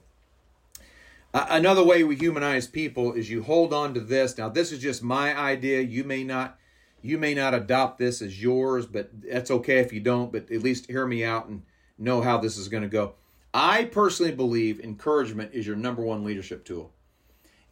Another 1.33 1.83
way 1.83 2.05
we 2.05 2.16
humanize 2.16 2.66
people 2.66 3.14
is 3.14 3.31
you 3.31 3.43
hold 3.43 3.72
on 3.72 3.95
to 3.95 4.01
this. 4.01 4.37
Now, 4.37 4.51
this 4.51 4.70
is 4.70 4.79
just 4.79 5.03
my 5.03 5.35
idea. 5.35 5.81
You 5.81 6.05
may 6.05 6.22
not 6.22 6.59
you 7.01 7.16
may 7.16 7.33
not 7.33 7.55
adopt 7.55 7.97
this 7.97 8.20
as 8.20 8.43
yours, 8.43 8.85
but 8.85 9.09
that's 9.22 9.51
okay 9.51 9.79
if 9.79 9.91
you 9.91 10.01
don't, 10.01 10.33
but 10.33 10.51
at 10.51 10.62
least 10.62 10.87
hear 10.87 11.07
me 11.07 11.25
out 11.25 11.49
and 11.49 11.62
know 11.97 12.20
how 12.20 12.37
this 12.37 12.59
is 12.59 12.68
going 12.68 12.83
to 12.83 12.91
go. 12.91 13.14
I 13.55 13.85
personally 13.85 14.33
believe 14.33 14.81
encouragement 14.81 15.55
is 15.55 15.66
your 15.66 15.77
number 15.77 16.03
one 16.03 16.25
leadership 16.25 16.66
tool. 16.66 16.93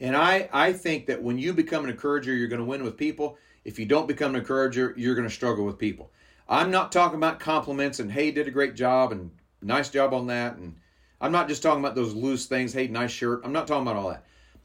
And 0.02 0.16
I, 0.16 0.48
I 0.52 0.72
think 0.72 1.06
that 1.06 1.22
when 1.22 1.38
you 1.38 1.52
become 1.52 1.84
an 1.84 1.90
encourager, 1.90 2.34
you're 2.34 2.48
going 2.48 2.60
to 2.60 2.66
win 2.66 2.82
with 2.82 2.96
people. 2.96 3.38
If 3.64 3.78
you 3.78 3.86
don't 3.86 4.08
become 4.08 4.34
an 4.34 4.40
encourager, 4.40 4.92
you're 4.96 5.14
going 5.14 5.28
to 5.28 5.32
struggle 5.32 5.64
with 5.64 5.78
people. 5.78 6.10
I'm 6.48 6.72
not 6.72 6.90
talking 6.90 7.16
about 7.16 7.38
compliments 7.38 8.00
and, 8.00 8.10
hey, 8.10 8.32
did 8.32 8.48
a 8.48 8.50
great 8.50 8.74
job 8.74 9.12
and 9.12 9.30
nice 9.62 9.90
job 9.90 10.12
on 10.12 10.26
that. 10.26 10.56
And 10.56 10.74
I'm 11.20 11.30
not 11.30 11.46
just 11.46 11.62
talking 11.62 11.78
about 11.78 11.94
those 11.94 12.14
loose 12.14 12.46
things, 12.46 12.72
hey, 12.72 12.88
nice 12.88 13.12
shirt. 13.12 13.42
I'm 13.44 13.52
not 13.52 13.68
talking 13.68 13.86
about 13.86 13.94
all 13.94 14.10
that. 14.10 14.24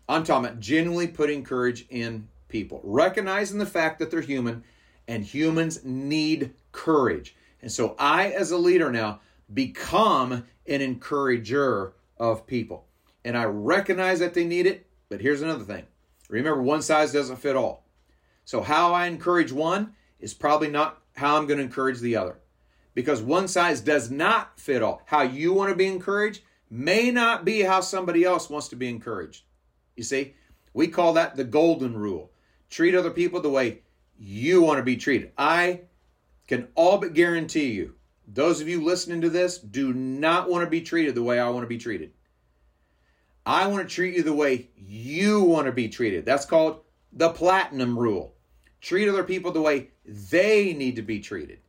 I'm 0.10 0.24
talking 0.24 0.46
about 0.46 0.60
genuinely 0.60 1.08
putting 1.08 1.44
courage 1.44 1.86
in 1.92 2.28
people, 2.48 2.82
recognizing 2.84 3.60
the 3.60 3.66
fact 3.68 4.00
that 4.00 4.10
they're 4.10 4.22
human 4.22 4.64
and 5.08 5.24
humans 5.24 5.86
need 5.86 6.56
courage. 6.72 7.36
And 7.62 7.72
so 7.72 7.96
I, 8.00 8.32
as 8.32 8.50
a 8.50 8.58
leader 8.58 8.92
now, 8.92 9.20
become 9.54 10.46
an 10.66 10.82
encourager 10.82 11.94
of 12.18 12.48
people. 12.48 12.88
And 13.24 13.38
I 13.38 13.44
recognize 13.44 14.18
that 14.18 14.34
they 14.34 14.44
need 14.44 14.66
it, 14.66 14.87
but 15.10 15.22
here's 15.22 15.42
another 15.42 15.64
thing. 15.64 15.86
Remember, 16.30 16.62
one 16.62 16.82
size 16.82 17.14
doesn't 17.14 17.38
fit 17.38 17.56
all. 17.56 17.86
So, 18.46 18.62
how 18.62 18.94
I 18.94 19.08
encourage 19.08 19.52
one 19.52 19.94
is 20.20 20.34
probably 20.34 20.70
not 20.70 21.02
how 21.16 21.38
I'm 21.38 21.48
going 21.48 21.58
to 21.58 21.64
encourage 21.64 22.00
the 22.00 22.16
other. 22.16 22.40
Because 22.94 23.22
one 23.22 23.48
size 23.48 23.82
does 23.82 24.10
not 24.10 24.60
fit 24.60 24.82
all. 24.82 25.02
How 25.06 25.22
you 25.22 25.54
want 25.54 25.70
to 25.70 25.76
be 25.76 25.88
encouraged 25.88 26.42
may 26.70 27.12
not 27.12 27.46
be 27.46 27.62
how 27.62 27.82
somebody 27.82 28.24
else 28.24 28.50
wants 28.50 28.70
to 28.70 28.76
be 28.76 28.90
encouraged. 28.90 29.44
You 29.96 30.04
see, 30.04 30.36
we 30.74 30.88
call 30.88 31.14
that 31.14 31.36
the 31.36 31.44
golden 31.44 31.96
rule. 31.98 32.32
Treat 32.70 32.96
other 32.96 33.12
people 33.12 33.42
the 33.42 33.50
way 33.50 33.82
you 34.18 34.62
want 34.62 34.78
to 34.78 34.84
be 34.84 34.98
treated. 34.98 35.32
I 35.38 35.82
can 36.48 36.68
all 36.76 36.98
but 36.98 37.14
guarantee 37.14 37.72
you, 37.72 37.96
those 38.28 38.62
of 38.62 38.68
you 38.68 38.84
listening 38.84 39.22
to 39.22 39.30
this 39.30 39.58
do 39.58 39.94
not 39.94 40.50
want 40.50 40.66
to 40.66 40.70
be 40.70 40.82
treated 40.82 41.16
the 41.16 41.24
way 41.24 41.40
I 41.40 41.50
want 41.50 41.64
to 41.64 41.68
be 41.68 41.78
treated. 41.78 42.12
I 43.48 43.68
want 43.68 43.88
to 43.88 43.96
treat 43.96 44.14
you 44.14 44.24
the 44.24 44.34
way 44.34 44.68
you 44.76 45.42
want 45.42 45.68
to 45.68 45.72
be 45.72 45.88
treated. 45.88 46.26
That's 46.26 46.44
called 46.44 46.82
the 47.14 47.30
platinum 47.30 47.98
rule. 47.98 48.36
Treat 48.82 49.08
other 49.08 49.24
people 49.24 49.54
the 49.54 49.62
way 49.62 49.92
they 50.06 50.74
need 50.74 50.98
to 50.98 51.02
be 51.02 51.22
treated. 51.22 51.60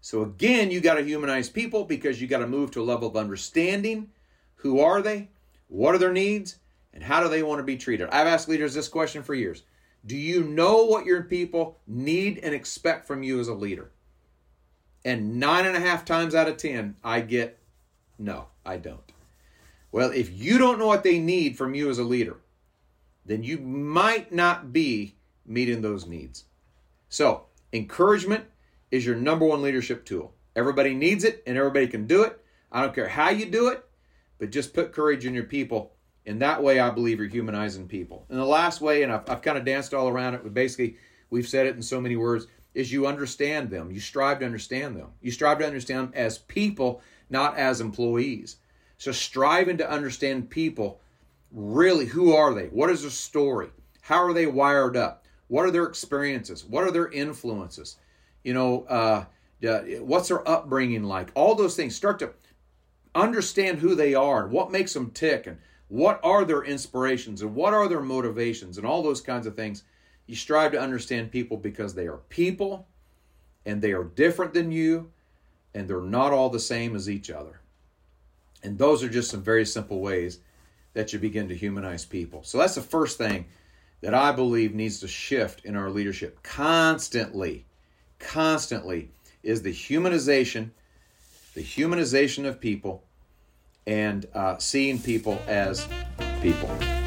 So 0.00 0.22
again, 0.22 0.72
you 0.72 0.80
got 0.80 0.94
to 0.94 1.04
humanize 1.04 1.48
people 1.48 1.84
because 1.84 2.20
you 2.20 2.26
got 2.26 2.38
to 2.40 2.48
move 2.48 2.72
to 2.72 2.82
a 2.82 2.82
level 2.82 3.06
of 3.06 3.16
understanding. 3.16 4.10
Who 4.56 4.80
are 4.80 5.00
they? 5.00 5.28
What 5.68 5.94
are 5.94 5.98
their 5.98 6.12
needs? 6.12 6.56
And 6.92 7.04
how 7.04 7.22
do 7.22 7.28
they 7.28 7.44
want 7.44 7.60
to 7.60 7.64
be 7.64 7.76
treated? 7.76 8.08
I've 8.10 8.26
asked 8.26 8.48
leaders 8.48 8.74
this 8.74 8.88
question 8.88 9.22
for 9.22 9.36
years. 9.36 9.62
Do 10.04 10.16
you 10.16 10.42
know 10.42 10.86
what 10.86 11.06
your 11.06 11.22
people 11.22 11.78
need 11.86 12.38
and 12.38 12.52
expect 12.52 13.06
from 13.06 13.22
you 13.22 13.38
as 13.38 13.46
a 13.46 13.54
leader? 13.54 13.92
And 15.04 15.38
nine 15.38 15.66
and 15.66 15.76
a 15.76 15.80
half 15.80 16.04
times 16.04 16.34
out 16.34 16.48
of 16.48 16.56
ten, 16.56 16.96
I 17.04 17.20
get 17.20 17.60
no, 18.18 18.48
I 18.66 18.78
don't. 18.78 19.11
Well, 19.92 20.10
if 20.10 20.32
you 20.32 20.58
don't 20.58 20.78
know 20.78 20.86
what 20.86 21.04
they 21.04 21.18
need 21.18 21.56
from 21.56 21.74
you 21.74 21.90
as 21.90 21.98
a 21.98 22.04
leader, 22.04 22.38
then 23.26 23.44
you 23.44 23.58
might 23.58 24.32
not 24.32 24.72
be 24.72 25.14
meeting 25.46 25.82
those 25.82 26.06
needs. 26.06 26.44
So, 27.08 27.44
encouragement 27.72 28.46
is 28.90 29.04
your 29.04 29.16
number 29.16 29.44
one 29.44 29.62
leadership 29.62 30.04
tool. 30.04 30.34
Everybody 30.56 30.94
needs 30.94 31.24
it 31.24 31.42
and 31.46 31.56
everybody 31.56 31.86
can 31.86 32.06
do 32.06 32.24
it. 32.24 32.42
I 32.72 32.80
don't 32.80 32.94
care 32.94 33.08
how 33.08 33.28
you 33.28 33.46
do 33.46 33.68
it, 33.68 33.84
but 34.38 34.50
just 34.50 34.74
put 34.74 34.92
courage 34.92 35.26
in 35.26 35.34
your 35.34 35.44
people. 35.44 35.92
And 36.24 36.40
that 36.40 36.62
way, 36.62 36.80
I 36.80 36.90
believe 36.90 37.18
you're 37.18 37.28
humanizing 37.28 37.86
people. 37.86 38.24
And 38.28 38.38
the 38.38 38.44
last 38.44 38.80
way, 38.80 39.02
and 39.02 39.12
I've, 39.12 39.28
I've 39.28 39.42
kind 39.42 39.58
of 39.58 39.64
danced 39.64 39.92
all 39.92 40.08
around 40.08 40.34
it, 40.34 40.42
but 40.42 40.54
basically, 40.54 40.96
we've 41.30 41.48
said 41.48 41.66
it 41.66 41.76
in 41.76 41.82
so 41.82 42.00
many 42.00 42.16
words, 42.16 42.46
is 42.74 42.92
you 42.92 43.06
understand 43.06 43.70
them. 43.70 43.90
You 43.90 44.00
strive 44.00 44.38
to 44.38 44.46
understand 44.46 44.96
them. 44.96 45.08
You 45.20 45.30
strive 45.30 45.58
to 45.58 45.66
understand 45.66 46.08
them 46.08 46.12
as 46.14 46.38
people, 46.38 47.02
not 47.28 47.56
as 47.58 47.80
employees. 47.80 48.56
So 49.02 49.10
striving 49.10 49.78
to 49.78 49.90
understand 49.90 50.48
people, 50.48 51.00
really, 51.50 52.06
who 52.06 52.36
are 52.36 52.54
they? 52.54 52.66
What 52.66 52.88
is 52.88 53.02
their 53.02 53.10
story? 53.10 53.70
How 54.00 54.22
are 54.22 54.32
they 54.32 54.46
wired 54.46 54.96
up? 54.96 55.24
What 55.48 55.64
are 55.64 55.72
their 55.72 55.86
experiences? 55.86 56.64
What 56.64 56.84
are 56.84 56.92
their 56.92 57.10
influences? 57.10 57.96
You 58.44 58.54
know, 58.54 58.84
uh, 58.84 59.24
what's 60.02 60.28
their 60.28 60.48
upbringing 60.48 61.02
like? 61.02 61.32
All 61.34 61.56
those 61.56 61.74
things. 61.74 61.96
Start 61.96 62.20
to 62.20 62.30
understand 63.12 63.80
who 63.80 63.96
they 63.96 64.14
are 64.14 64.44
and 64.44 64.52
what 64.52 64.70
makes 64.70 64.94
them 64.94 65.10
tick 65.10 65.48
and 65.48 65.58
what 65.88 66.20
are 66.22 66.44
their 66.44 66.62
inspirations 66.62 67.42
and 67.42 67.56
what 67.56 67.74
are 67.74 67.88
their 67.88 68.02
motivations 68.02 68.78
and 68.78 68.86
all 68.86 69.02
those 69.02 69.20
kinds 69.20 69.48
of 69.48 69.56
things. 69.56 69.82
You 70.28 70.36
strive 70.36 70.70
to 70.70 70.80
understand 70.80 71.32
people 71.32 71.56
because 71.56 71.92
they 71.92 72.06
are 72.06 72.20
people 72.28 72.86
and 73.66 73.82
they 73.82 73.90
are 73.90 74.04
different 74.04 74.54
than 74.54 74.70
you 74.70 75.10
and 75.74 75.88
they're 75.88 76.00
not 76.00 76.32
all 76.32 76.50
the 76.50 76.60
same 76.60 76.94
as 76.94 77.10
each 77.10 77.30
other. 77.30 77.61
And 78.62 78.78
those 78.78 79.02
are 79.02 79.08
just 79.08 79.30
some 79.30 79.42
very 79.42 79.66
simple 79.66 80.00
ways 80.00 80.38
that 80.94 81.12
you 81.12 81.18
begin 81.18 81.48
to 81.48 81.54
humanize 81.54 82.04
people. 82.04 82.42
So 82.44 82.58
that's 82.58 82.74
the 82.74 82.82
first 82.82 83.18
thing 83.18 83.46
that 84.02 84.14
I 84.14 84.32
believe 84.32 84.74
needs 84.74 85.00
to 85.00 85.08
shift 85.08 85.64
in 85.64 85.76
our 85.76 85.90
leadership 85.90 86.42
constantly, 86.42 87.64
constantly 88.18 89.10
is 89.42 89.62
the 89.62 89.72
humanization, 89.72 90.70
the 91.54 91.62
humanization 91.62 92.46
of 92.46 92.60
people, 92.60 93.04
and 93.86 94.26
uh, 94.34 94.58
seeing 94.58 94.98
people 94.98 95.40
as 95.46 95.88
people. 96.40 97.01